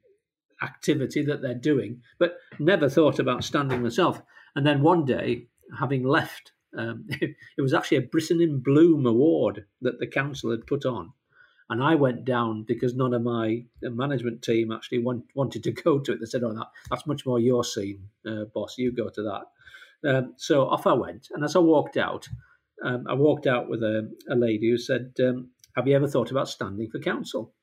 [0.62, 4.22] activity that they're doing, but never thought about standing myself.
[4.56, 5.48] And then one day,
[5.80, 10.68] having left um, it was actually a Britain in Bloom award that the council had
[10.68, 11.12] put on.
[11.70, 16.00] And I went down because none of my management team actually want, wanted to go
[16.00, 16.20] to it.
[16.20, 18.78] They said, "Oh, that, that's much more your scene, uh, boss.
[18.78, 19.44] You go to that."
[20.08, 22.28] Um, so off I went, and as I walked out,
[22.84, 26.32] um, I walked out with a, a lady who said, um, "Have you ever thought
[26.32, 27.54] about standing for council?"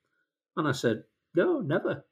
[0.56, 2.04] And I said, "No, never."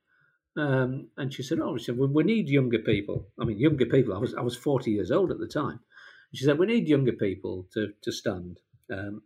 [0.57, 3.29] Um, and she said, "Oh, we, said, we need younger people.
[3.41, 4.15] I mean, younger people.
[4.15, 5.81] I was I was forty years old at the time."
[6.35, 8.61] She said, We need younger people to, to stand.
[8.93, 9.23] Um,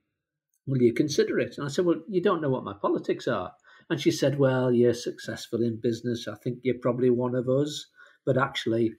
[0.66, 1.54] will you consider it?
[1.58, 3.52] And I said, Well, you don't know what my politics are.
[3.90, 6.26] And she said, Well, you're successful in business.
[6.28, 7.86] I think you're probably one of us.
[8.24, 8.94] But actually,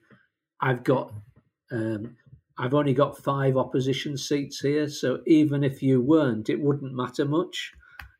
[0.60, 1.12] I've got.
[1.72, 2.16] Um,
[2.58, 7.24] I've only got five opposition seats here, so even if you weren't, it wouldn't matter
[7.24, 7.72] much.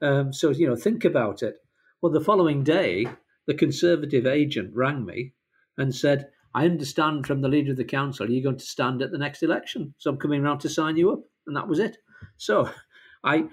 [0.03, 1.57] Um, so you know, think about it.
[2.03, 3.07] Well, the following day,
[3.47, 5.33] the Conservative agent rang me
[5.79, 9.11] and said, I understand from the leader of the council you're going to stand at
[9.11, 9.95] the next election.
[9.99, 11.21] So I'm coming around to sign you up.
[11.47, 11.99] And that was it.
[12.37, 12.71] So
[13.25, 13.45] I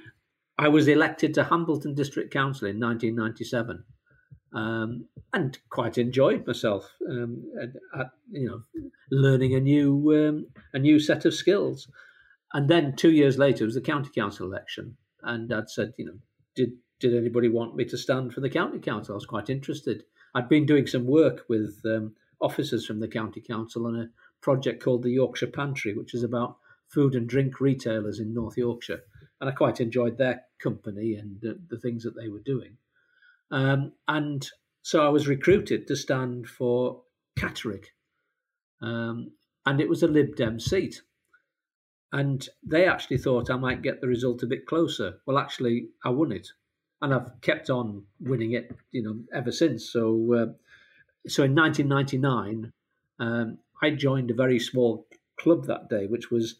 [0.57, 3.83] I was elected to Hambleton District Council in 1997.
[4.53, 7.43] Um, and quite enjoyed myself, um,
[7.99, 8.61] at, you know,
[9.09, 11.87] learning a new um, a new set of skills.
[12.53, 16.05] And then two years later it was the county council election, and I'd said, you
[16.05, 16.17] know,
[16.55, 19.13] did did anybody want me to stand for the county council?
[19.13, 20.03] I was quite interested.
[20.35, 24.09] I'd been doing some work with um, officers from the county council on a
[24.41, 29.01] project called the Yorkshire Pantry, which is about food and drink retailers in North Yorkshire.
[29.41, 32.77] And I quite enjoyed their company and the, the things that they were doing.
[33.53, 34.45] Um, and
[34.81, 37.03] so I was recruited to stand for
[37.39, 37.85] Catterick.
[38.81, 39.31] Um,
[39.65, 41.03] and it was a Lib Dem seat.
[42.11, 45.19] And they actually thought I might get the result a bit closer.
[45.25, 46.49] Well, actually, I won it.
[47.01, 49.89] And I've kept on winning it, you know, ever since.
[49.89, 50.53] So uh,
[51.27, 52.73] so in 1999,
[53.19, 55.07] um, I joined a very small
[55.39, 56.55] club that day, which was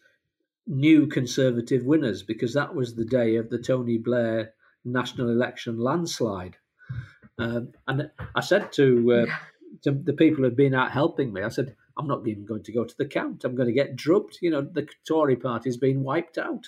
[0.66, 4.54] New Conservative Winners, because that was the day of the Tony Blair
[4.84, 6.56] national election landslide.
[7.38, 9.34] Um, and I said to, uh,
[9.82, 12.62] to the people who had been out helping me, I said, I'm not even going
[12.64, 13.44] to go to the count.
[13.44, 14.38] I'm going to get drubbed.
[14.40, 16.66] You know, the Tory party's been wiped out.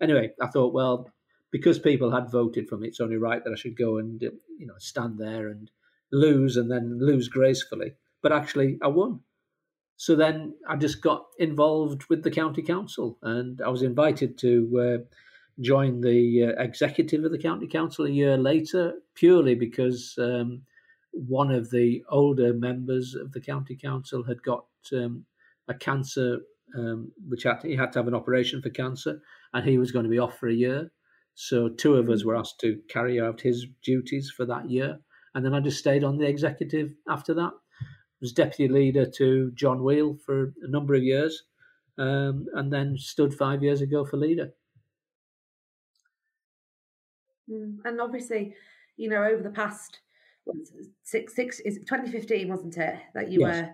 [0.00, 1.10] Anyway, I thought, well,
[1.50, 4.66] because people had voted for me, it's only right that I should go and, you
[4.66, 5.70] know, stand there and
[6.12, 7.92] lose and then lose gracefully.
[8.22, 9.20] But actually, I won.
[9.96, 14.78] So then I just got involved with the county council, and I was invited to
[14.78, 15.16] uh,
[15.60, 20.62] join the uh, executive of the county council a year later, purely because um,
[21.12, 25.24] one of the older members of the county council had got um,
[25.68, 26.38] a cancer,
[26.76, 29.20] um, which had, he had to have an operation for cancer,
[29.54, 30.90] and he was going to be off for a year.
[31.34, 34.98] So two of us were asked to carry out his duties for that year,
[35.34, 37.52] and then I just stayed on the executive after that.
[38.22, 41.42] Was deputy leader to John Weighell for a number of years,
[41.98, 44.52] um, and then stood five years ago for leader.
[47.50, 48.54] Mm, and obviously,
[48.96, 50.00] you know, over the past
[51.02, 52.98] six six is 2015, wasn't it?
[53.14, 53.62] That you yes.
[53.62, 53.70] were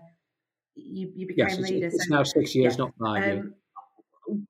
[0.75, 1.87] you you became yes, it's, leader.
[1.87, 2.85] It's so, now six years, yeah.
[2.85, 3.39] not five.
[3.39, 4.47] Um,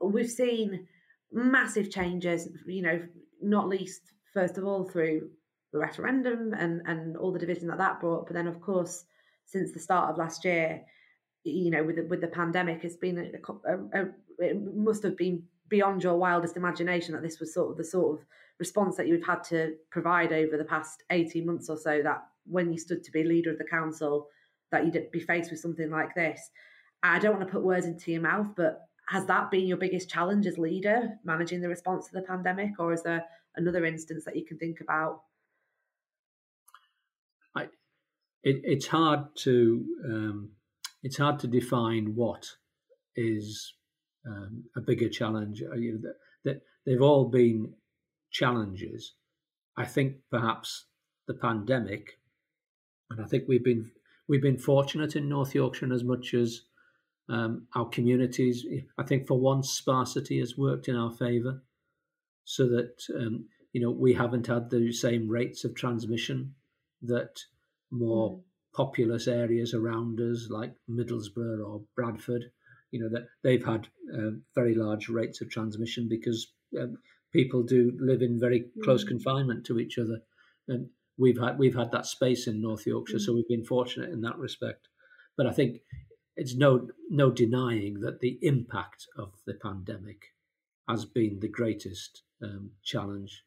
[0.00, 0.86] we've seen
[1.32, 2.48] massive changes.
[2.66, 3.02] You know,
[3.42, 5.30] not least first of all through
[5.72, 9.04] the referendum and and all the division that that brought, but then of course
[9.50, 10.80] since the start of last year,
[11.42, 15.16] you know, with the, with the pandemic, it's been a, a, a, it must have
[15.16, 18.26] been beyond your wildest imagination that this was sort of the sort of
[18.58, 22.70] response that you've had to provide over the past 18 months or so that when
[22.70, 24.28] you stood to be leader of the council
[24.70, 26.50] that you'd be faced with something like this?
[27.02, 30.10] I don't want to put words into your mouth but has that been your biggest
[30.10, 33.24] challenge as leader managing the response to the pandemic or is there
[33.56, 35.22] another instance that you can think about?
[37.56, 37.62] I,
[38.42, 40.50] it, it's hard to um,
[41.02, 42.46] it's hard to define what
[43.16, 43.74] is
[44.26, 45.62] um, a bigger challenge.
[45.62, 47.74] Uh, you know, that, that they've all been
[48.30, 49.14] challenges.
[49.76, 50.86] I think perhaps
[51.26, 52.18] the pandemic,
[53.10, 53.90] and I think we've been
[54.28, 56.62] we've been fortunate in North Yorkshire as much as
[57.28, 58.66] um, our communities.
[58.98, 61.62] I think for once sparsity has worked in our favour,
[62.44, 66.54] so that um, you know we haven't had the same rates of transmission
[67.02, 67.40] that
[67.90, 68.42] more mm.
[68.74, 72.50] populous areas around us, like Middlesbrough or Bradford,
[72.90, 76.98] you know that they've had uh, very large rates of transmission because um,
[77.32, 79.08] people do live in very close mm.
[79.08, 80.20] confinement to each other,
[80.68, 83.20] and we've had we've had that space in North Yorkshire, mm.
[83.20, 84.88] so we've been fortunate in that respect.
[85.36, 85.78] But I think
[86.36, 90.22] it's no no denying that the impact of the pandemic
[90.88, 93.44] has been the greatest um, challenge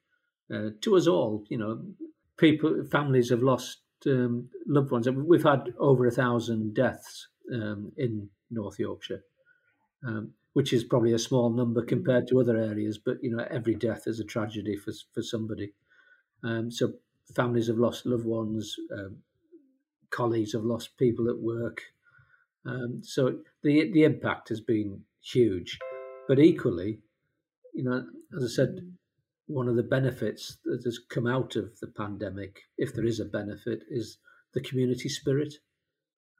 [0.53, 1.43] uh, to us all.
[1.49, 1.81] You know,
[2.37, 5.09] people families have lost um, loved ones.
[5.09, 9.23] We've had over a thousand deaths um, in North Yorkshire
[10.05, 12.97] um, which is probably a small number compared to other areas.
[12.97, 15.73] But you know, every death is a tragedy for for somebody.
[16.43, 16.93] Um, so
[17.35, 19.17] families have lost loved ones, um,
[20.09, 21.81] colleagues have lost people at work.
[22.65, 25.79] Um, so the the impact has been huge,
[26.27, 26.99] but equally,
[27.73, 28.93] you know, as I said,
[29.47, 33.25] one of the benefits that has come out of the pandemic, if there is a
[33.25, 34.17] benefit, is
[34.53, 35.55] the community spirit,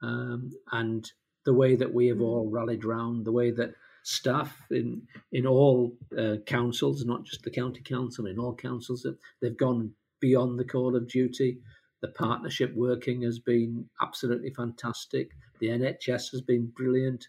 [0.02, 1.10] um, and
[1.44, 5.96] the way that we have all rallied round, the way that staff in in all
[6.16, 9.06] uh, councils, not just the county council, in all councils,
[9.40, 11.60] they've gone beyond the call of duty.
[12.00, 15.30] The partnership working has been absolutely fantastic.
[15.58, 17.28] The NHS has been brilliant,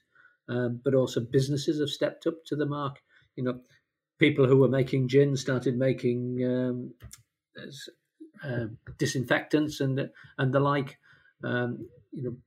[0.49, 3.01] um, but also businesses have stepped up to the mark.
[3.35, 3.61] You know,
[4.19, 6.93] people who were making gin started making um,
[8.43, 8.65] uh,
[8.97, 10.97] disinfectants and and the like.
[11.43, 12.37] Um, you know,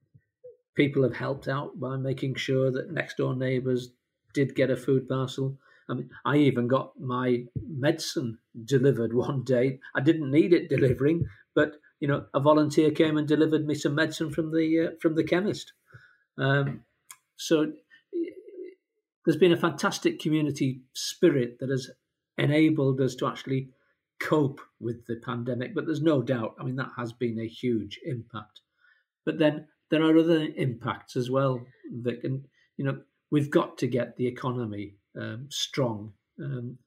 [0.78, 3.90] people have helped out by making sure that next door neighbours
[4.32, 5.58] did get a food parcel.
[5.90, 9.80] I mean, I even got my medicine delivered one day.
[9.96, 13.96] I didn't need it delivering, but you know, a volunteer came and delivered me some
[13.96, 15.72] medicine from the uh, from the chemist.
[16.38, 16.84] Um,
[17.36, 17.72] so
[19.24, 21.90] there's been a fantastic community spirit that has
[22.38, 23.70] enabled us to actually
[24.20, 25.74] cope with the pandemic.
[25.74, 26.54] But there's no doubt.
[26.60, 28.60] I mean, that has been a huge impact.
[29.26, 31.64] But then there are other impacts as well
[32.02, 32.44] that can,
[32.76, 36.12] you know, we've got to get the economy um, strong.
[36.42, 36.78] Um,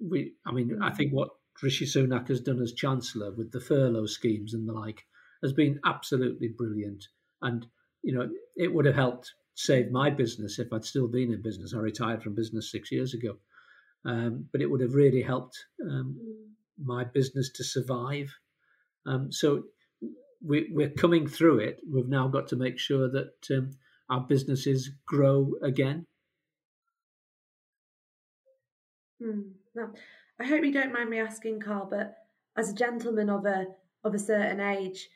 [0.00, 1.30] we, I mean, I think what
[1.62, 5.04] Rishi Sunak has done as Chancellor with the furlough schemes and the like
[5.42, 7.04] has been absolutely brilliant.
[7.42, 7.66] And,
[8.02, 11.74] you know, it would have helped save my business if I'd still been in business.
[11.74, 13.36] I retired from business six years ago.
[14.04, 16.16] Um, but it would have really helped um,
[16.82, 18.32] my business to survive.
[19.04, 19.64] Um, so
[20.44, 21.80] we, we're coming through it.
[21.90, 23.70] We've now got to make sure that um,
[24.08, 26.04] our businesses grow again.
[29.22, 29.40] Hmm.
[30.38, 32.16] I hope you don't mind me asking, Carl, but
[32.56, 33.66] as a gentleman of a
[34.04, 35.08] of a certain age,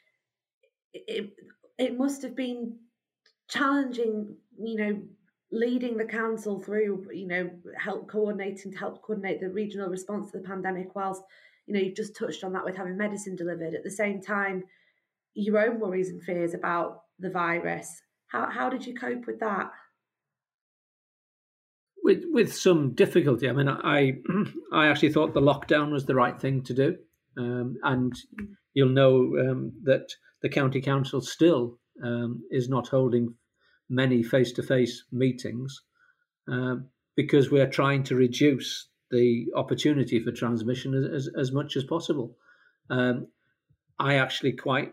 [0.93, 1.31] it
[1.79, 2.79] it must have been
[3.49, 5.03] challenging, you know,
[5.53, 10.39] leading the council through, you know, help coordinating to help coordinate the regional response to
[10.39, 10.95] the pandemic.
[10.95, 11.23] Whilst
[11.67, 14.65] you know you've just touched on that with having medicine delivered at the same time
[15.41, 18.03] your own worries and fears about the virus.
[18.29, 19.71] How how did you cope with that?
[22.03, 23.49] With with some difficulty.
[23.49, 24.19] I mean, I
[24.73, 26.97] I actually thought the lockdown was the right thing to do.
[27.37, 28.13] Um, and
[28.75, 30.07] you'll know um, that
[30.43, 33.35] the county council still um, is not holding
[33.89, 35.83] many face-to-face meetings
[36.51, 36.77] uh,
[37.17, 42.37] because we're trying to reduce the opportunity for transmission as, as, as much as possible.
[42.89, 43.29] Um,
[43.99, 44.93] I actually quite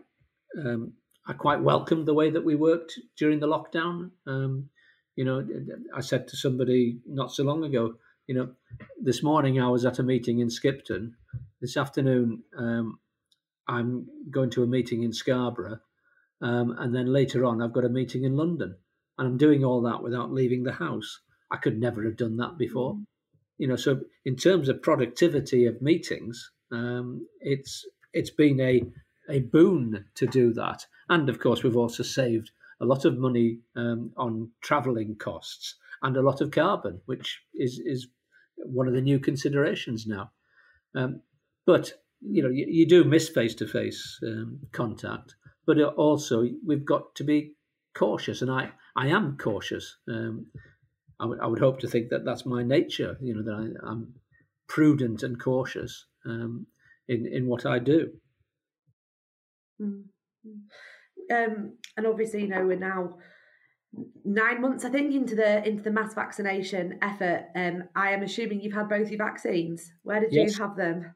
[0.56, 0.92] um,
[1.26, 4.10] I quite welcomed the way that we worked during the lockdown.
[4.26, 4.70] Um,
[5.16, 5.46] you know,
[5.94, 7.94] I said to somebody not so long ago,
[8.26, 8.50] you know,
[9.02, 11.14] this morning I was at a meeting in Skipton.
[11.60, 12.98] This afternoon, um,
[13.66, 15.80] I'm going to a meeting in Scarborough.
[16.40, 18.76] Um, and then later on, I've got a meeting in London.
[19.18, 21.20] And I'm doing all that without leaving the house.
[21.50, 22.94] I could never have done that before.
[22.94, 23.04] Mm.
[23.58, 28.82] You know, so in terms of productivity of meetings, um, it's it's been a
[29.28, 30.86] a boon to do that.
[31.08, 32.50] And of course, we've also saved
[32.80, 37.80] a lot of money um, on travelling costs and a lot of carbon, which is
[37.84, 38.08] is
[38.56, 40.30] one of the new considerations now.
[40.94, 41.22] Um,
[41.66, 44.18] but you know, you, you do miss face to face
[44.72, 45.34] contact,
[45.66, 47.54] but also we've got to be
[47.94, 49.96] cautious, and I I am cautious.
[50.08, 50.46] Um,
[51.20, 53.16] I, w- I would hope to think that that's my nature.
[53.20, 54.14] You know that I, am
[54.68, 56.66] prudent and cautious um,
[57.08, 58.12] in in what I do.
[59.80, 61.34] Mm-hmm.
[61.34, 63.18] Um, and obviously, you know, we're now
[64.24, 67.46] nine months, I think, into the into the mass vaccination effort.
[67.54, 69.92] Um, I am assuming you've had both your vaccines.
[70.02, 70.56] Where did yes.
[70.56, 71.14] you have them?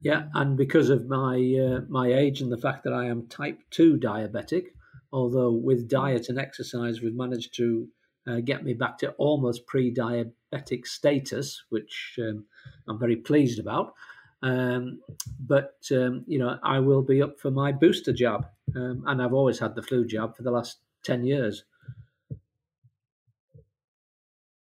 [0.00, 3.58] Yeah, and because of my uh, my age and the fact that I am type
[3.70, 4.66] two diabetic,
[5.12, 7.88] although with diet and exercise we've managed to
[8.26, 12.44] uh, get me back to almost pre-diabetic status, which um,
[12.88, 13.94] I'm very pleased about.
[14.42, 15.00] Um,
[15.40, 19.32] but um, you know, I will be up for my booster jab, um, and I've
[19.32, 21.64] always had the flu jab for the last ten years.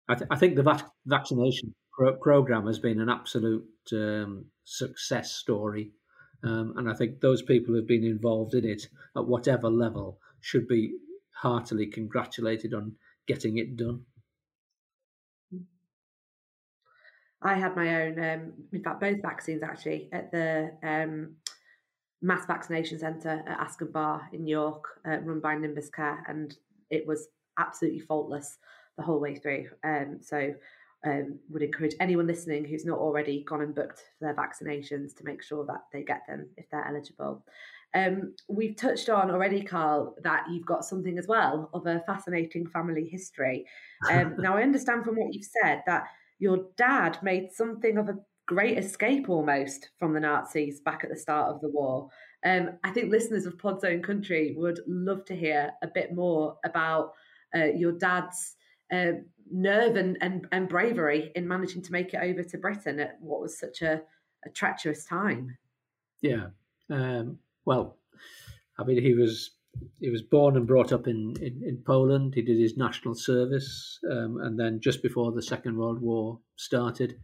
[0.08, 5.32] I, th- I think the vac- vaccination pro- program has been an absolute um, success
[5.32, 5.92] story,
[6.42, 10.66] um, and I think those people who've been involved in it at whatever level should
[10.66, 10.94] be
[11.30, 12.96] heartily congratulated on
[13.28, 14.04] getting it done.
[17.42, 21.36] I had my own, um, in fact, both vaccines actually at the um,
[22.20, 26.54] mass vaccination centre at Askham Bar in York, uh, run by Nimbus Care, and
[26.90, 27.28] it was
[27.58, 28.58] absolutely faultless
[28.96, 29.68] the whole way through.
[29.84, 30.54] Um, so,
[31.02, 35.24] um, would encourage anyone listening who's not already gone and booked for their vaccinations to
[35.24, 37.42] make sure that they get them if they're eligible.
[37.94, 42.66] Um, we've touched on already, Carl, that you've got something as well of a fascinating
[42.66, 43.66] family history.
[44.10, 46.04] Um, now, I understand from what you've said that
[46.40, 48.18] your dad made something of a
[48.48, 52.08] great escape almost from the Nazis back at the start of the war.
[52.44, 56.56] Um, I think listeners of Pod's Own Country would love to hear a bit more
[56.64, 57.12] about
[57.54, 58.56] uh, your dad's
[58.92, 59.12] uh,
[59.52, 63.40] nerve and, and, and, bravery in managing to make it over to Britain at what
[63.40, 64.00] was such a,
[64.44, 65.56] a treacherous time.
[66.22, 66.46] Yeah.
[66.88, 67.98] Um, well,
[68.78, 69.52] I mean, he was
[70.00, 72.34] he was born and brought up in, in, in Poland.
[72.34, 77.18] He did his national service, um, and then just before the Second World War started,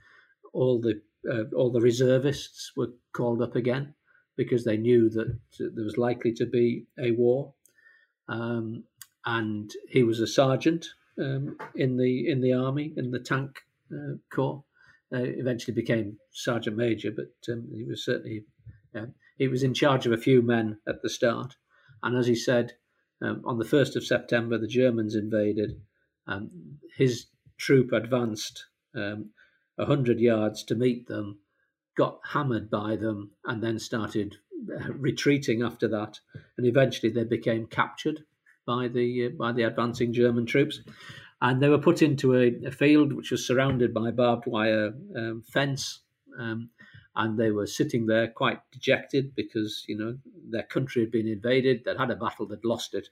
[0.53, 3.95] all the uh, all the reservists were called up again
[4.37, 7.55] because they knew that there was likely to be a war.
[8.29, 8.85] Um,
[9.25, 10.87] and he was a sergeant
[11.21, 13.59] um, in the in the army in the tank
[13.93, 14.65] uh, corps.
[15.13, 18.45] Uh, eventually became sergeant major, but um, he was certainly
[19.39, 21.55] he was in charge of a few men at the start
[22.03, 22.73] and as he said,
[23.23, 25.81] um, on the 1st of September, the Germans invaded.
[26.27, 26.51] Um,
[26.97, 27.27] his
[27.57, 29.31] troop advanced um,
[29.77, 31.39] 100 yards to meet them,
[31.97, 34.37] got hammered by them, and then started
[34.71, 36.21] uh, retreating after that.
[36.59, 38.21] And eventually they became captured
[38.67, 40.81] by the, uh, by the advancing German troops.
[41.41, 45.43] And they were put into a, a field which was surrounded by barbed wire um,
[45.47, 46.01] fence.
[46.39, 46.71] Um,
[47.17, 50.17] and they were sitting there quite dejected because you know
[50.51, 51.83] their country had been invaded.
[51.85, 52.47] They'd had a battle.
[52.47, 53.09] They'd lost it.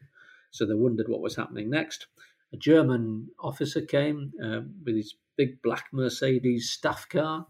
[0.50, 2.06] So they wondered what was happening next.
[2.52, 7.46] A german officer came uh, with his big black mercedes staff car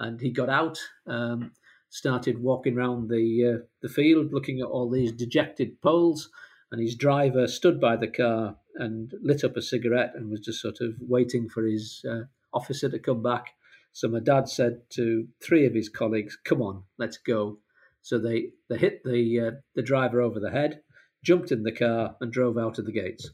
[0.00, 1.52] and he got out um,
[1.88, 6.30] started walking around the uh, the field looking at all these dejected poles.
[6.70, 10.62] And his driver stood by the car and lit up a cigarette and was just
[10.62, 12.22] sort of waiting for his uh,
[12.54, 13.52] officer to come back
[13.92, 17.58] so my dad said to three of his colleagues, "Come on, let's go."
[18.00, 20.82] So they they hit the uh, the driver over the head,
[21.22, 23.30] jumped in the car, and drove out of the gates,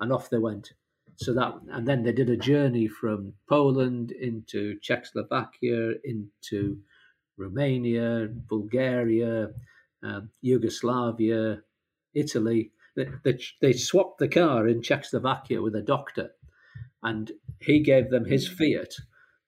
[0.00, 0.72] and off they went.
[1.16, 6.80] So that and then they did a journey from Poland into Czechoslovakia, into
[7.36, 9.50] Romania, Bulgaria,
[10.02, 11.62] uh, Yugoslavia,
[12.14, 12.72] Italy.
[12.96, 16.30] They, they, they swapped the car in Czechoslovakia with a doctor,
[17.02, 17.30] and
[17.60, 18.94] he gave them his Fiat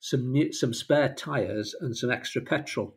[0.02, 2.92] some new, some spare tires and some extra petrol.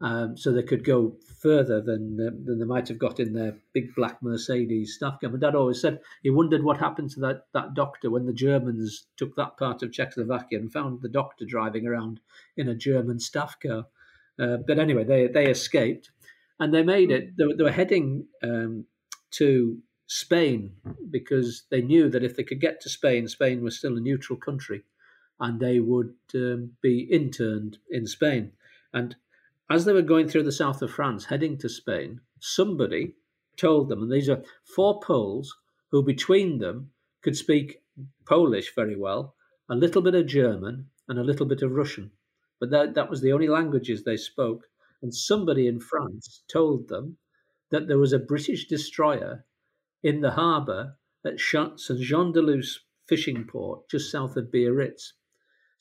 [0.00, 3.56] Um, so they could go further than uh, than they might have got in their
[3.72, 5.30] big black Mercedes staff car.
[5.30, 9.06] My dad always said he wondered what happened to that, that doctor when the Germans
[9.16, 12.20] took that part of Czechoslovakia and found the doctor driving around
[12.56, 13.86] in a German staff car.
[14.38, 16.10] Uh, but anyway, they they escaped
[16.60, 17.36] and they made it.
[17.36, 18.86] They, they were heading um,
[19.32, 20.76] to Spain
[21.10, 24.38] because they knew that if they could get to Spain, Spain was still a neutral
[24.38, 24.84] country,
[25.40, 28.52] and they would um, be interned in Spain.
[28.92, 29.16] And
[29.70, 33.14] as they were going through the south of France, heading to Spain, somebody
[33.56, 35.56] told them, and these are four Poles
[35.90, 36.90] who between them
[37.22, 37.82] could speak
[38.26, 39.34] Polish very well,
[39.68, 42.10] a little bit of German, and a little bit of Russian.
[42.60, 44.66] But that, that was the only languages they spoke.
[45.02, 47.18] And somebody in France told them
[47.70, 49.44] that there was a British destroyer
[50.02, 55.12] in the harbour at St Jean de Luz fishing port just south of Biarritz.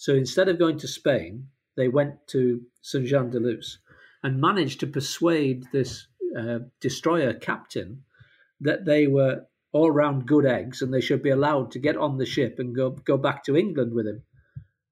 [0.04, 1.48] So instead of going to Spain,
[1.78, 3.80] they went to St Jean de Luz
[4.22, 8.04] and managed to persuade this uh, destroyer captain
[8.60, 12.18] that they were all round good eggs and they should be allowed to get on
[12.18, 14.24] the ship and go go back to England with him.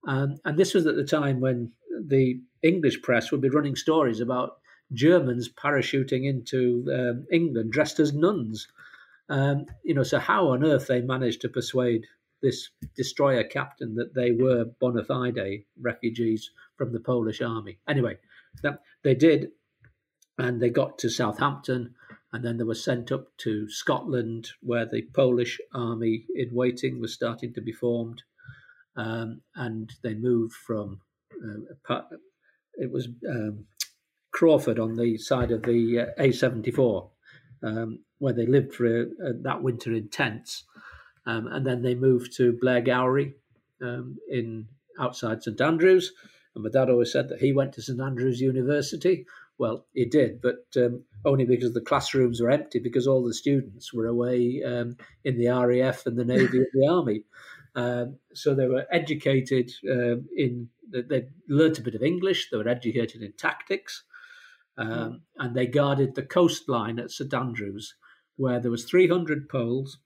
[0.08, 1.74] Um, and this was at the time when
[2.08, 4.60] the English press would be running stories about
[4.94, 8.66] Germans parachuting into um, England dressed as nuns.
[9.28, 12.08] Um, you know, so how on earth they managed to persuade
[12.42, 15.40] this destroyer captain that they were bona fide
[15.80, 17.80] refugees from the Polish army?
[17.88, 18.18] Anyway,
[18.64, 19.50] that they did,
[20.38, 21.96] and they got to Southampton,
[22.34, 27.14] and then they were sent up to Scotland, where the Polish army in waiting was
[27.14, 28.24] starting to be formed,
[28.96, 31.02] um, and they moved from.
[31.90, 32.02] Uh,
[32.76, 33.66] it was um,
[34.32, 37.10] Crawford on the side of the uh, A74,
[37.64, 39.06] um, where they lived for a,
[39.44, 40.64] that winter in tents.
[41.26, 43.34] Um, and then they moved to Blairgowrie
[43.82, 44.68] um, in
[45.00, 46.14] outside St Andrews.
[46.56, 49.26] And my dad always said that he went to St Andrews University.
[49.58, 53.94] Well, he did, but um, only because the classrooms were empty because all the students
[53.94, 57.24] were away um, in the RAF and the Navy and the Army.
[57.76, 59.72] Um, so they were educated
[60.36, 62.50] in they learnt a bit of English.
[62.50, 64.04] They were educated in tactics,
[64.78, 65.20] um, mm.
[65.38, 67.96] and they guarded the coastline at St Andrews,
[68.36, 70.00] where there was 300 Poles,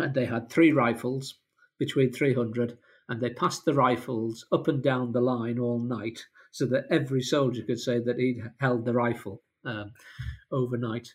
[0.00, 1.34] and they had three rifles
[1.78, 2.78] between 300,
[3.08, 7.22] and they passed the rifles up and down the line all night, so that every
[7.22, 9.92] soldier could say that he'd held the rifle um,
[10.52, 11.14] overnight.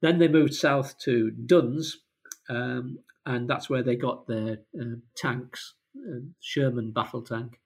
[0.00, 1.98] Then they moved south to Duns,
[2.48, 7.60] um, and that's where they got their uh, tanks, uh, Sherman battle tank,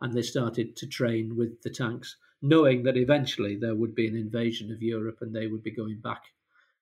[0.00, 4.16] and they started to train with the tanks, knowing that eventually there would be an
[4.16, 6.22] invasion of Europe and they would be going back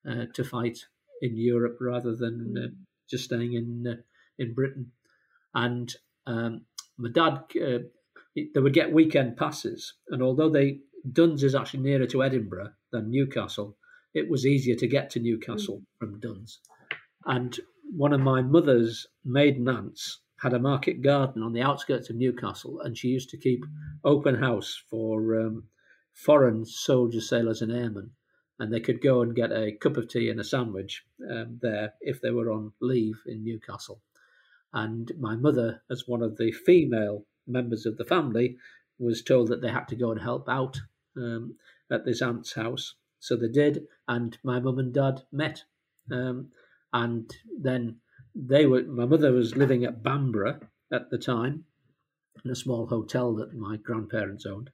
[0.08, 0.78] uh, to fight
[1.20, 2.68] in Europe rather than uh,
[3.10, 4.02] just staying in uh,
[4.38, 4.92] in Britain.
[5.54, 5.92] And
[6.26, 6.62] um,
[6.96, 7.78] my dad, uh,
[8.34, 10.80] they would get weekend passes, and although they
[11.12, 13.76] Duns is actually nearer to Edinburgh than Newcastle,
[14.14, 15.84] it was easier to get to Newcastle mm.
[15.98, 16.60] from Duns.
[17.24, 17.58] And
[17.96, 22.80] one of my mother's maiden aunts had a market garden on the outskirts of Newcastle,
[22.80, 23.64] and she used to keep
[24.04, 25.64] open house for um,
[26.14, 28.10] foreign soldiers, sailors, and airmen.
[28.60, 31.94] And they could go and get a cup of tea and a sandwich um, there
[32.00, 34.00] if they were on leave in Newcastle.
[34.72, 38.58] And my mother, as one of the female members of the family,
[38.98, 40.78] was told that they had to go and help out
[41.16, 41.56] um,
[41.90, 42.94] at this aunt's house.
[43.18, 45.64] So they did, and my mum and dad met.
[46.12, 46.50] Um,
[46.92, 47.30] and
[47.60, 47.96] then
[48.34, 51.64] they were my mother was living at Bamburgh at the time
[52.44, 54.70] in a small hotel that my grandparents owned.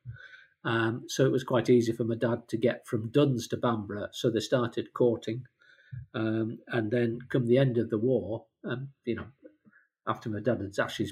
[0.65, 4.11] Um, so it was quite easy for my dad to get from Duns to Bamburgh.
[4.13, 5.45] So they started courting.
[6.15, 9.27] Um, and then, come the end of the war, um, you know,
[10.09, 11.11] after my dad had actually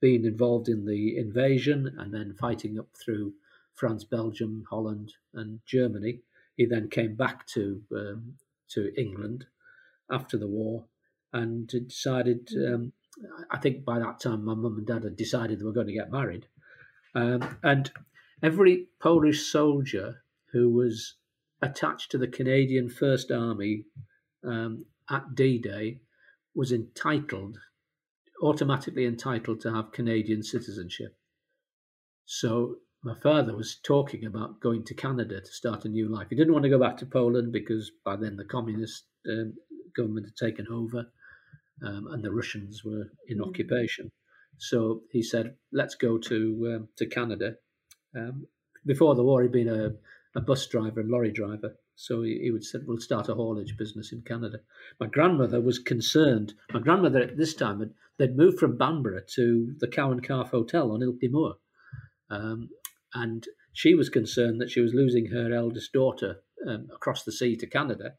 [0.00, 3.32] been involved in the invasion and then fighting up through
[3.74, 6.20] France, Belgium, Holland, and Germany,
[6.56, 8.34] he then came back to um,
[8.70, 9.46] to England
[10.10, 10.84] after the war
[11.32, 12.48] and decided.
[12.56, 12.92] Um,
[13.50, 15.92] I think by that time, my mum and dad had decided they were going to
[15.92, 16.46] get married,
[17.14, 17.90] um, and
[18.44, 20.22] every Polish soldier
[20.52, 21.14] who was
[21.62, 23.84] attached to the Canadian First Army
[24.44, 26.00] um, at D-Day
[26.54, 27.56] was entitled,
[28.42, 31.16] automatically entitled to have Canadian citizenship.
[32.26, 36.26] So my father was talking about going to Canada to start a new life.
[36.28, 39.54] He didn't want to go back to Poland because by then the communist um,
[39.96, 41.06] government had taken over
[41.82, 43.48] um, and the Russians were in mm.
[43.48, 44.10] occupation.
[44.58, 47.56] So he said, "Let's go to um, to Canada."
[48.16, 48.46] Um,
[48.86, 49.92] before the war, he'd been a,
[50.36, 53.76] a bus driver and lorry driver, so he, he would said, "We'll start a haulage
[53.76, 54.58] business in Canada."
[55.00, 56.54] My grandmother was concerned.
[56.72, 60.50] My grandmother at this time had they'd moved from Bamburgh to the Cow and Calf
[60.50, 61.56] Hotel on Ilkley Moor,
[62.30, 62.68] um,
[63.14, 67.56] and she was concerned that she was losing her eldest daughter um, across the sea
[67.56, 68.14] to Canada.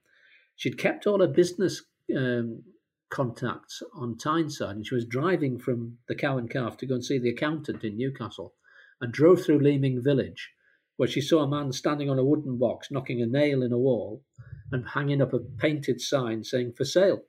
[0.55, 1.83] She'd kept all her business
[2.15, 2.63] um,
[3.09, 7.05] contacts on Tyneside, and she was driving from the Cow and Calf to go and
[7.05, 8.53] see the accountant in Newcastle,
[9.01, 10.51] and drove through Leeming village,
[10.95, 13.77] where she saw a man standing on a wooden box, knocking a nail in a
[13.77, 14.23] wall,
[14.71, 17.25] and hanging up a painted sign saying "For sale."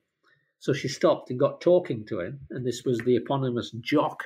[0.59, 4.25] So she stopped and got talking to him, and this was the eponymous Jock.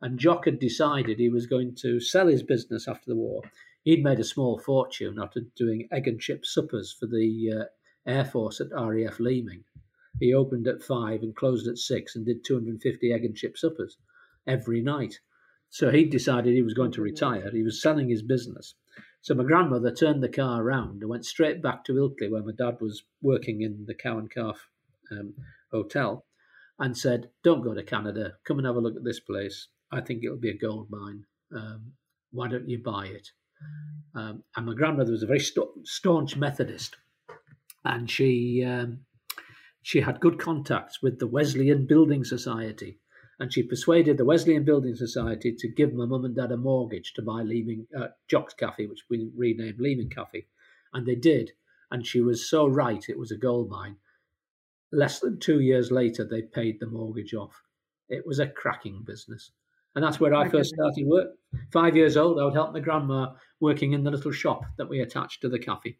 [0.00, 3.42] And Jock had decided he was going to sell his business after the war.
[3.82, 7.64] He'd made a small fortune after doing egg and chip suppers for the uh,
[8.06, 9.64] Air Force at RAF Leeming.
[10.20, 13.98] He opened at five and closed at six and did 250 egg and chip suppers
[14.46, 15.20] every night.
[15.70, 17.50] So he decided he was going to retire.
[17.52, 18.74] He was selling his business.
[19.20, 22.52] So my grandmother turned the car around and went straight back to Ilkley, where my
[22.56, 24.68] dad was working in the Cow and Calf
[25.10, 25.34] um,
[25.70, 26.24] hotel
[26.78, 28.34] and said, Don't go to Canada.
[28.44, 29.68] Come and have a look at this place.
[29.90, 31.24] I think it'll be a gold mine.
[31.54, 31.92] Um,
[32.30, 33.28] why don't you buy it?
[34.14, 35.44] Um, and my grandmother was a very
[35.84, 36.96] staunch Methodist,
[37.84, 39.00] and she um,
[39.82, 43.00] she had good contacts with the Wesleyan Building Society,
[43.38, 47.12] and she persuaded the Wesleyan Building Society to give my mum and dad a mortgage
[47.14, 50.46] to buy Leeming uh, Jock's Cafe, which we renamed Leeming Cafe,
[50.92, 51.52] and they did.
[51.90, 53.96] And she was so right; it was a gold mine
[54.92, 57.62] less than two years later, they paid the mortgage off.
[58.08, 59.50] It was a cracking business.
[59.94, 61.28] And that's where I first started work.
[61.72, 65.00] Five years old, I would help my grandma working in the little shop that we
[65.00, 65.98] attached to the cafe.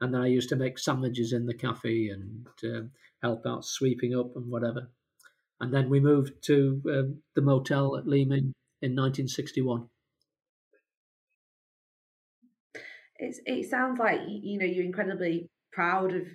[0.00, 2.90] And then I used to make sandwiches in the cafe and um,
[3.22, 4.90] help out sweeping up and whatever.
[5.62, 8.52] And then we moved to um, the motel at Leeming
[8.82, 9.88] in 1961.
[13.20, 16.26] It's, it sounds like you know you're incredibly proud of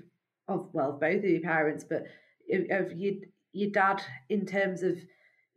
[0.47, 2.03] of well both of your parents, but
[2.71, 3.15] of your
[3.51, 4.97] your dad in terms of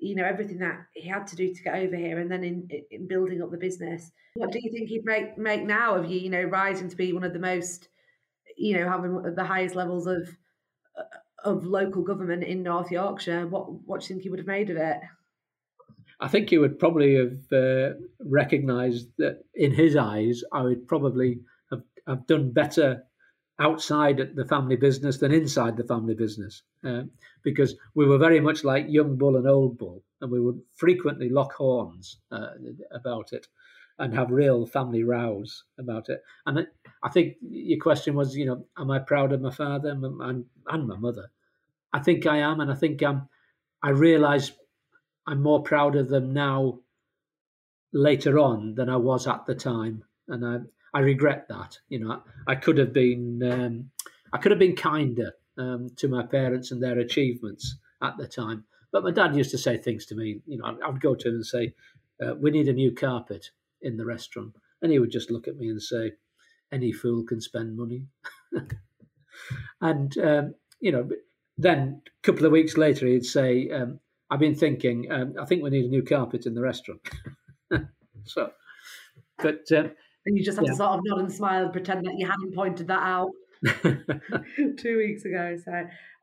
[0.01, 2.69] you know everything that he had to do to get over here, and then in,
[2.91, 4.11] in building up the business.
[4.35, 6.19] What do you think he'd make make now of you?
[6.19, 7.89] You know, rising to be one of the most,
[8.57, 10.29] you know, having the highest levels of
[11.45, 13.47] of local government in North Yorkshire.
[13.47, 15.01] What what do you think he would have made of it?
[16.21, 21.41] I think he would probably have uh, recognised that in his eyes, I would probably
[21.71, 23.05] have, have done better
[23.59, 27.03] outside the family business than inside the family business uh,
[27.43, 31.29] because we were very much like young bull and old bull and we would frequently
[31.29, 32.49] lock horns uh,
[32.91, 33.47] about it
[34.01, 36.67] and have real family rows about it and
[37.03, 40.89] i think your question was you know am i proud of my father and, and
[40.89, 41.31] my mother
[41.93, 43.29] i think i am and i think i'm
[43.83, 44.53] i realize
[45.27, 46.79] i'm more proud of them now
[47.93, 50.59] later on than i was at the time and i
[50.93, 51.79] I regret that.
[51.89, 53.91] You know, I could have been um,
[54.33, 58.65] I could have been kinder um, to my parents and their achievements at the time.
[58.93, 60.41] But my dad used to say things to me.
[60.47, 61.75] You know, I would go to him and say,
[62.25, 63.51] uh, "We need a new carpet
[63.83, 66.13] in the restaurant," and he would just look at me and say,
[66.73, 68.07] "Any fool can spend money."
[69.81, 71.09] and um, you know,
[71.59, 74.01] then a couple of weeks later, he'd say, um,
[74.31, 75.11] "I've been thinking.
[75.11, 77.01] Um, I think we need a new carpet in the restaurant."
[78.25, 78.51] so,
[79.39, 79.93] but um,
[80.27, 80.73] and you just have yeah.
[80.73, 83.31] to sort of nod and smile and pretend that you hadn't pointed that out
[84.79, 85.57] two weeks ago.
[85.65, 85.73] So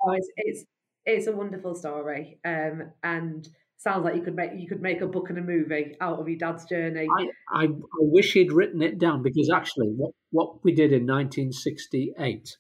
[0.04, 0.66] oh, it's it's
[1.06, 3.48] it's a wonderful story, um, and
[3.78, 6.28] sounds like you could make you could make a book and a movie out of
[6.28, 7.08] your dad's journey.
[7.20, 11.06] I, I, I wish he'd written it down because actually, what what we did in
[11.06, 12.58] 1968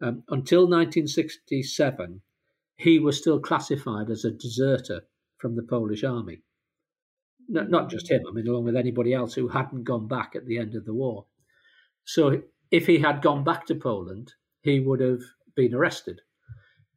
[0.00, 2.20] um, until 1967,
[2.76, 5.02] he was still classified as a deserter
[5.38, 6.42] from the Polish army
[7.48, 10.58] not just him, I mean, along with anybody else who hadn't gone back at the
[10.58, 11.26] end of the war.
[12.04, 14.32] So if he had gone back to Poland,
[14.62, 15.20] he would have
[15.54, 16.20] been arrested.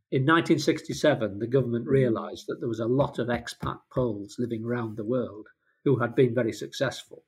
[0.09, 1.91] In 1967, the government mm-hmm.
[1.91, 5.47] realised that there was a lot of expat Poles living around the world
[5.83, 7.23] who had been very successful.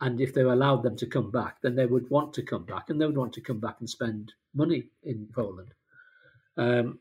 [0.00, 2.90] And if they allowed them to come back, then they would want to come back
[2.90, 5.72] and they would want to come back and spend money in Poland.
[6.56, 6.98] Um,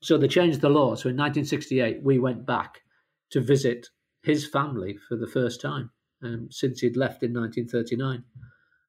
[0.00, 0.94] so they changed the law.
[0.94, 2.82] So in 1968, we went back
[3.30, 3.88] to visit
[4.22, 5.90] his family for the first time
[6.22, 8.24] um, since he'd left in 1939.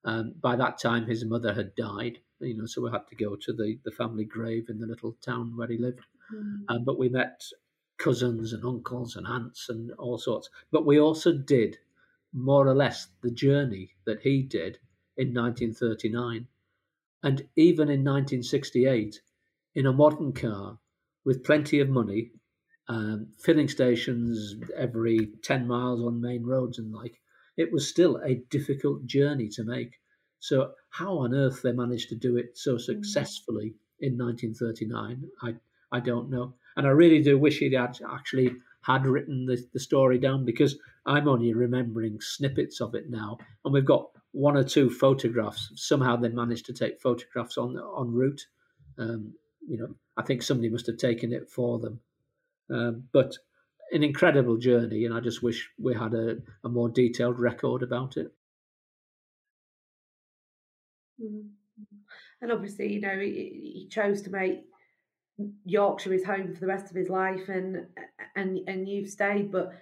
[0.05, 3.35] Um, by that time, his mother had died, you know, so we had to go
[3.35, 6.05] to the, the family grave in the little town where he lived.
[6.33, 6.65] Mm.
[6.69, 7.43] Um, but we met
[7.97, 10.49] cousins and uncles and aunts and all sorts.
[10.71, 11.77] But we also did
[12.33, 14.77] more or less the journey that he did
[15.15, 16.47] in 1939.
[17.23, 19.21] And even in 1968,
[19.75, 20.79] in a modern car
[21.25, 22.31] with plenty of money
[22.89, 27.19] um, filling stations every 10 miles on main roads and like
[27.57, 29.99] it was still a difficult journey to make
[30.39, 32.81] so how on earth they managed to do it so mm.
[32.81, 35.53] successfully in 1939 i
[35.91, 40.17] i don't know and i really do wish he'd actually had written the, the story
[40.17, 40.77] down because
[41.07, 45.71] I'm only remembering snippets of it now, and we've got one or two photographs.
[45.75, 48.45] Somehow they managed to take photographs on en route.
[48.97, 49.33] Um,
[49.65, 51.99] you know, I think somebody must have taken it for them.
[52.69, 53.37] Um, but
[53.91, 58.17] an incredible journey, and I just wish we had a, a more detailed record about
[58.17, 58.33] it.
[61.21, 61.47] Mm-hmm.
[62.41, 64.63] And obviously, you know, he, he chose to make
[65.65, 67.85] Yorkshire his home for the rest of his life, and
[68.35, 69.51] and and you've stayed.
[69.51, 69.73] But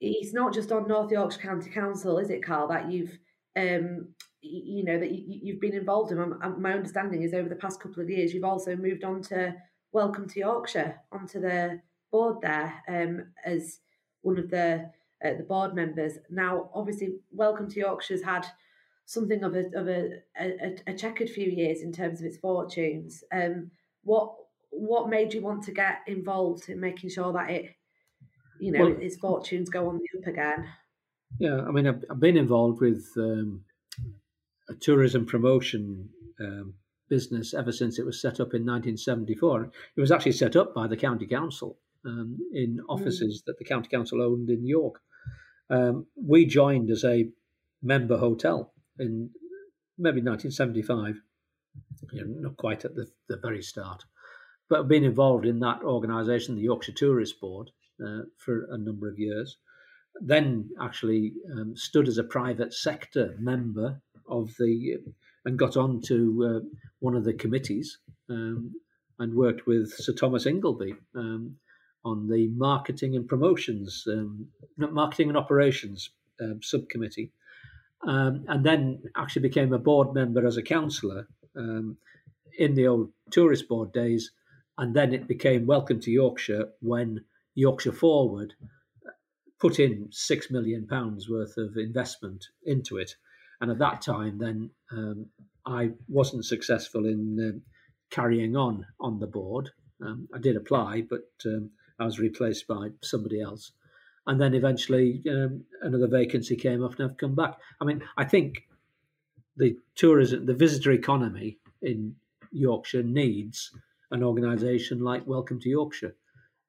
[0.00, 2.68] it's not just on North Yorkshire County Council, is it, Carl?
[2.68, 3.18] That you've
[3.56, 4.08] um,
[4.42, 6.38] you know that you, have been involved in.
[6.58, 9.54] My understanding is over the past couple of years, you've also moved on to
[9.92, 11.80] Welcome to Yorkshire, onto the
[12.12, 13.80] board there um, as
[14.22, 14.90] one of the
[15.24, 16.14] uh, the board members.
[16.30, 18.46] Now, obviously, Welcome to Yorkshire's had
[19.10, 23.24] something of a of a, a, a checkered few years in terms of its fortunes.
[23.32, 23.72] Um,
[24.04, 24.34] what
[24.70, 27.74] what made you want to get involved in making sure that it,
[28.60, 30.68] you know, well, its fortunes go on the up again?
[31.40, 33.64] Yeah, I mean, I've, I've been involved with um,
[34.68, 36.08] a tourism promotion
[36.38, 36.74] um,
[37.08, 39.72] business ever since it was set up in 1974.
[39.96, 42.88] It was actually set up by the county council um, in hmm.
[42.88, 43.44] offices mm.
[43.46, 45.00] that the county council owned in York.
[45.68, 47.28] Um, we joined as a
[47.82, 49.30] member hotel in
[49.98, 51.16] maybe 1975,
[52.12, 54.04] you know, not quite at the, the very start,
[54.68, 57.70] but been involved in that organisation, the Yorkshire Tourist Board,
[58.04, 59.58] uh, for a number of years.
[60.20, 64.98] Then actually um, stood as a private sector member of the
[65.44, 67.98] and got on to uh, one of the committees
[68.28, 68.72] um,
[69.18, 71.56] and worked with Sir Thomas Ingilby um,
[72.04, 74.46] on the marketing and promotions, um,
[74.76, 77.32] marketing and operations um, subcommittee,
[78.06, 81.96] um, and then actually became a board member as a councillor um,
[82.58, 84.32] in the old tourist board days,
[84.78, 87.24] and then it became Welcome to Yorkshire when
[87.54, 88.54] Yorkshire Forward
[89.60, 93.14] put in six million pounds worth of investment into it,
[93.60, 95.26] and at that time, then um,
[95.66, 97.62] I wasn't successful in um,
[98.10, 99.70] carrying on on the board.
[100.02, 103.72] Um, I did apply, but um, I was replaced by somebody else.
[104.26, 107.58] And then eventually um, another vacancy came up and I've come back.
[107.80, 108.68] I mean, I think
[109.56, 112.14] the tourism, the visitor economy in
[112.52, 113.70] Yorkshire needs
[114.10, 116.14] an organisation like Welcome to Yorkshire.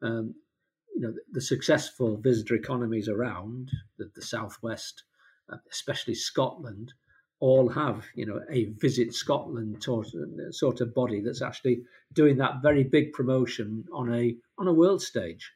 [0.02, 0.36] Um,
[0.95, 5.04] you know, the, the, successful visitor economies around the, the southwest,
[5.52, 6.93] uh, especially Scotland,
[7.41, 11.82] all have you know a visit Scotland sort of body that's actually
[12.14, 15.52] doing that very big promotion on a on a world stage.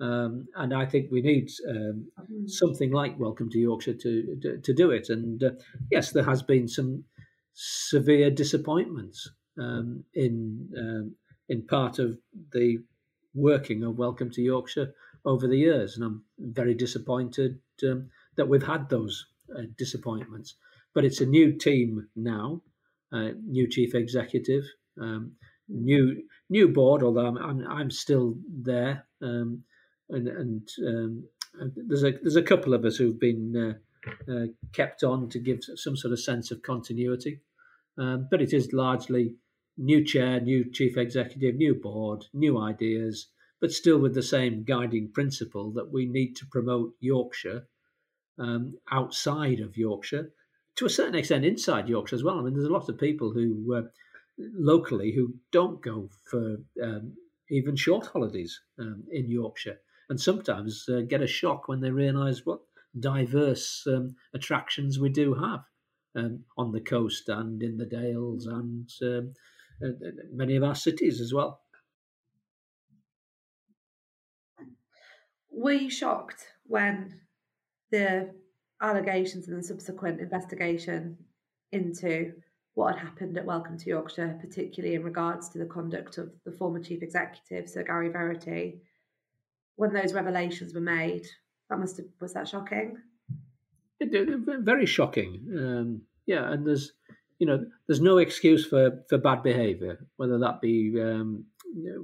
[0.00, 2.10] Um, and I think we need um,
[2.46, 5.10] something like Welcome to Yorkshire to to, to do it.
[5.10, 5.50] And uh,
[5.90, 7.04] yes, there has been some
[7.52, 11.14] severe disappointments um, in um,
[11.48, 12.18] in part of
[12.52, 12.78] the
[13.34, 14.94] working of Welcome to Yorkshire
[15.24, 19.26] over the years, and I'm very disappointed um, that we've had those
[19.56, 20.54] uh, disappointments.
[20.94, 22.62] But it's a new team now,
[23.12, 24.64] uh, new chief executive,
[25.00, 25.32] um,
[25.68, 27.02] new new board.
[27.02, 29.62] Although I'm I'm, I'm still there, um,
[30.10, 31.24] and and um,
[31.76, 35.60] there's a there's a couple of us who've been uh, uh, kept on to give
[35.76, 37.40] some sort of sense of continuity.
[37.98, 39.34] Um, but it is largely
[39.76, 43.28] new chair, new chief executive, new board, new ideas,
[43.60, 47.66] but still with the same guiding principle that we need to promote Yorkshire
[48.38, 50.30] um, outside of Yorkshire
[50.76, 52.38] to a certain extent inside Yorkshire as well.
[52.38, 53.82] I mean, there's a lot of people who uh,
[54.38, 57.14] locally who don't go for um,
[57.50, 59.78] even short holidays um, in Yorkshire,
[60.10, 62.58] and sometimes uh, get a shock when they realise what
[62.98, 65.60] diverse um, attractions we do have
[66.16, 69.32] um, on the coast and in the Dales and um,
[70.32, 71.60] many of our cities as well.
[75.48, 77.20] Were you shocked when
[77.92, 78.30] the
[78.82, 81.18] allegations and the subsequent investigation
[81.70, 82.32] into
[82.74, 86.52] what had happened at Welcome to Yorkshire, particularly in regards to the conduct of the
[86.52, 88.80] former chief executive, Sir Gary Verity,
[89.80, 91.26] when those revelations were made,
[91.70, 92.98] that must have was that shocking.
[93.98, 94.10] It,
[94.60, 95.40] very shocking.
[95.56, 96.92] Um, yeah, and there's
[97.38, 101.46] you know there's no excuse for for bad behaviour, whether that be um,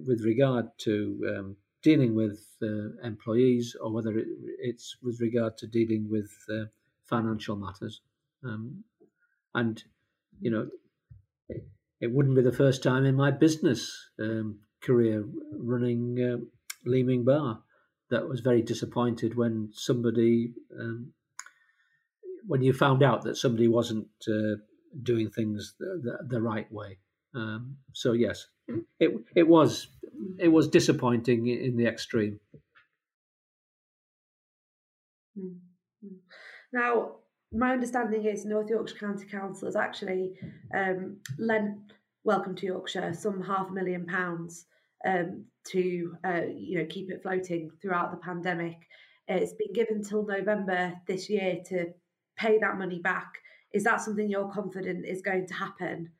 [0.07, 4.27] with regard to um, dealing with uh, employees or whether it,
[4.59, 6.65] it's with regard to dealing with uh,
[7.05, 8.01] financial matters.
[8.43, 8.85] Um,
[9.55, 9.83] and,
[10.41, 10.69] you know,
[11.49, 11.67] it,
[12.01, 16.43] it, wouldn't be the first time in my business um, career running
[16.87, 17.61] uh, Leeming Bar
[18.11, 21.13] that was very disappointed when somebody, um,
[22.47, 24.57] when you found out that somebody wasn't uh,
[25.03, 26.99] doing things the, the, the right way.
[27.35, 28.47] Um, so yes,
[28.99, 29.89] it it was
[30.39, 32.41] it was disappointing in the extreme.
[35.39, 36.15] Mm-hmm.
[36.73, 37.17] Now,
[37.53, 40.39] my understanding is North Yorkshire County Council has actually
[40.75, 41.79] um, lent
[42.25, 44.67] Welcome to Yorkshire some half a million pounds
[45.07, 48.77] um, to uh, you know keep it floating throughout the pandemic.
[49.29, 51.87] It's been given till November this year to
[52.37, 53.39] pay that money back.
[53.73, 56.11] Is that something you're confident is going to happen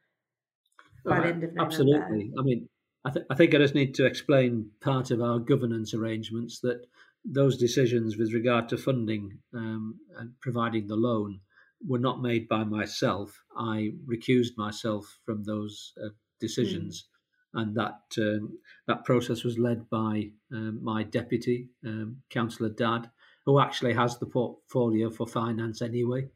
[1.05, 1.63] by uh, the end of November?
[1.63, 2.33] Absolutely.
[2.39, 2.69] I mean,
[3.05, 6.87] I, th- I think I just need to explain part of our governance arrangements that
[7.25, 11.41] those decisions with regard to funding um, and providing the loan
[11.87, 13.41] were not made by myself.
[13.57, 16.09] I recused myself from those uh,
[16.41, 17.07] decisions.
[17.57, 23.11] And that um, that process was led by um, my deputy, um, Councillor Dadd,
[23.45, 26.29] who actually has the portfolio for finance anyway.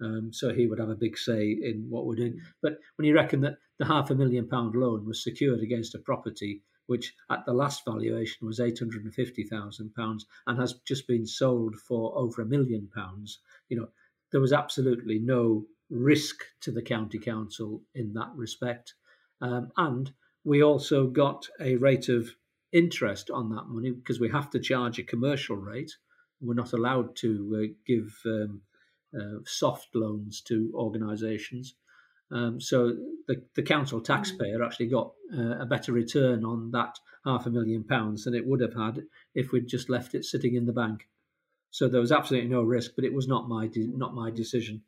[0.00, 2.40] Um, so he would have a big say in what we're doing.
[2.62, 5.98] But when you reckon that the half a million pound loan was secured against a
[5.98, 10.74] property which at the last valuation was eight hundred and fifty thousand pounds and has
[10.86, 13.88] just been sold for over a million pounds, you know,
[14.32, 18.94] there was absolutely no risk to the county council in that respect.
[19.40, 20.10] Um, and
[20.48, 22.30] we also got a rate of
[22.72, 25.92] interest on that money because we have to charge a commercial rate.
[26.40, 27.30] We're not allowed to
[27.60, 28.62] uh, give um,
[29.14, 31.74] uh, soft loans to organisations.
[32.30, 32.96] Um, so
[33.26, 37.84] the, the council taxpayer actually got uh, a better return on that half a million
[37.84, 39.02] pounds than it would have had
[39.34, 41.08] if we'd just left it sitting in the bank.
[41.70, 44.80] So there was absolutely no risk, but it was not my de- not my decision.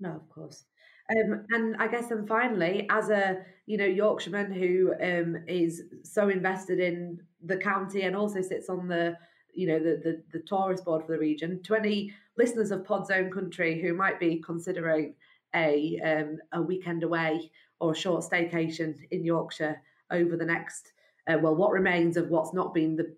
[0.00, 0.64] No, of course.
[1.10, 6.28] Um, and I guess, and finally, as a you know Yorkshireman who um, is so
[6.28, 9.16] invested in the county and also sits on the
[9.54, 13.10] you know the, the the tourist board for the region, to any listeners of Pod's
[13.10, 15.14] Own Country who might be considering
[15.54, 17.50] a um, a weekend away
[17.80, 19.80] or a short staycation in Yorkshire
[20.10, 20.92] over the next
[21.28, 23.14] uh, well, what remains of what's not been the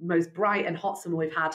[0.00, 1.54] most bright and hot summer we've had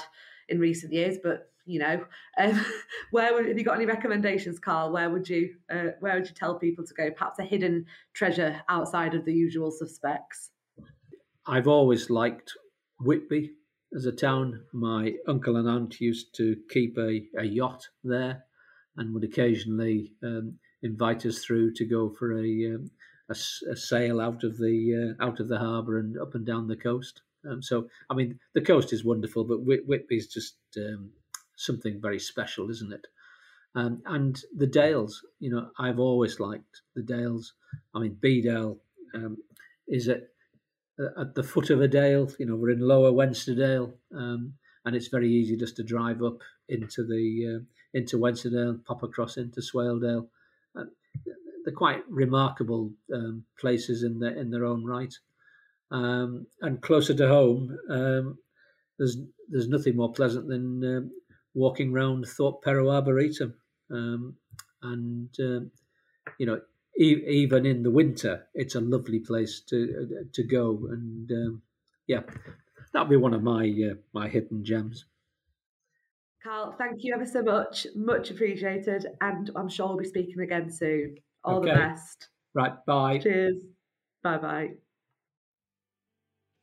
[0.49, 2.05] in recent years, but you know,
[2.37, 2.65] um,
[3.11, 4.91] where would, have you got any recommendations, Carl?
[4.91, 7.11] Where would you uh, where would you tell people to go?
[7.11, 10.51] Perhaps a hidden treasure outside of the usual suspects.
[11.45, 12.53] I've always liked
[12.99, 13.51] Whitby
[13.95, 14.61] as a town.
[14.71, 18.43] My uncle and aunt used to keep a, a yacht there,
[18.97, 22.91] and would occasionally um, invite us through to go for a, um,
[23.29, 23.35] a,
[23.71, 26.75] a sail out of the uh, out of the harbour and up and down the
[26.75, 27.21] coast.
[27.49, 31.11] Um, so, I mean, the coast is wonderful, but Whit- Whitby's just um,
[31.55, 33.07] something very special, isn't it?
[33.75, 37.53] Um, and the Dales, you know, I've always liked the Dales.
[37.95, 38.77] I mean, Bedale
[39.15, 39.37] um,
[39.87, 40.27] is at
[41.17, 42.29] at the foot of a dale.
[42.39, 44.53] You know, we're in Lower Wensleydale, um,
[44.85, 49.37] and it's very easy just to drive up into the uh, into Wensleydale, pop across
[49.37, 50.27] into Swaledale.
[50.77, 50.85] Uh,
[51.65, 55.13] they're quite remarkable um, places in their in their own right.
[55.91, 58.37] Um, and closer to home, um,
[58.97, 59.17] there's
[59.49, 61.11] there's nothing more pleasant than um,
[61.53, 63.53] walking around Thorpe Perrow Arboretum,
[63.91, 64.35] um,
[64.81, 65.71] and um,
[66.37, 66.61] you know
[66.97, 70.87] e- even in the winter, it's a lovely place to uh, to go.
[70.89, 71.61] And um,
[72.07, 72.21] yeah,
[72.91, 75.05] that'll be one of my uh, my hidden gems.
[76.43, 80.69] Carl, thank you ever so much, much appreciated, and I'm sure we'll be speaking again
[80.69, 81.15] soon.
[81.45, 81.69] All okay.
[81.69, 82.27] the best.
[82.53, 83.19] Right, bye.
[83.19, 83.63] Cheers.
[84.23, 84.69] Bye bye.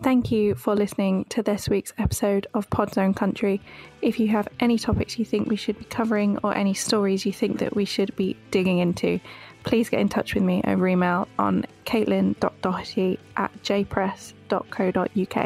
[0.02, 3.60] Thank you for listening to this week's episode of Pod's Own Country.
[4.00, 7.34] If you have any topics you think we should be covering or any stories you
[7.34, 9.20] think that we should be digging into,
[9.62, 15.36] please get in touch with me over email on caitlin.doherty at jpress.co.uk.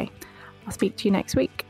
[0.65, 1.65] I'll speak to you next week.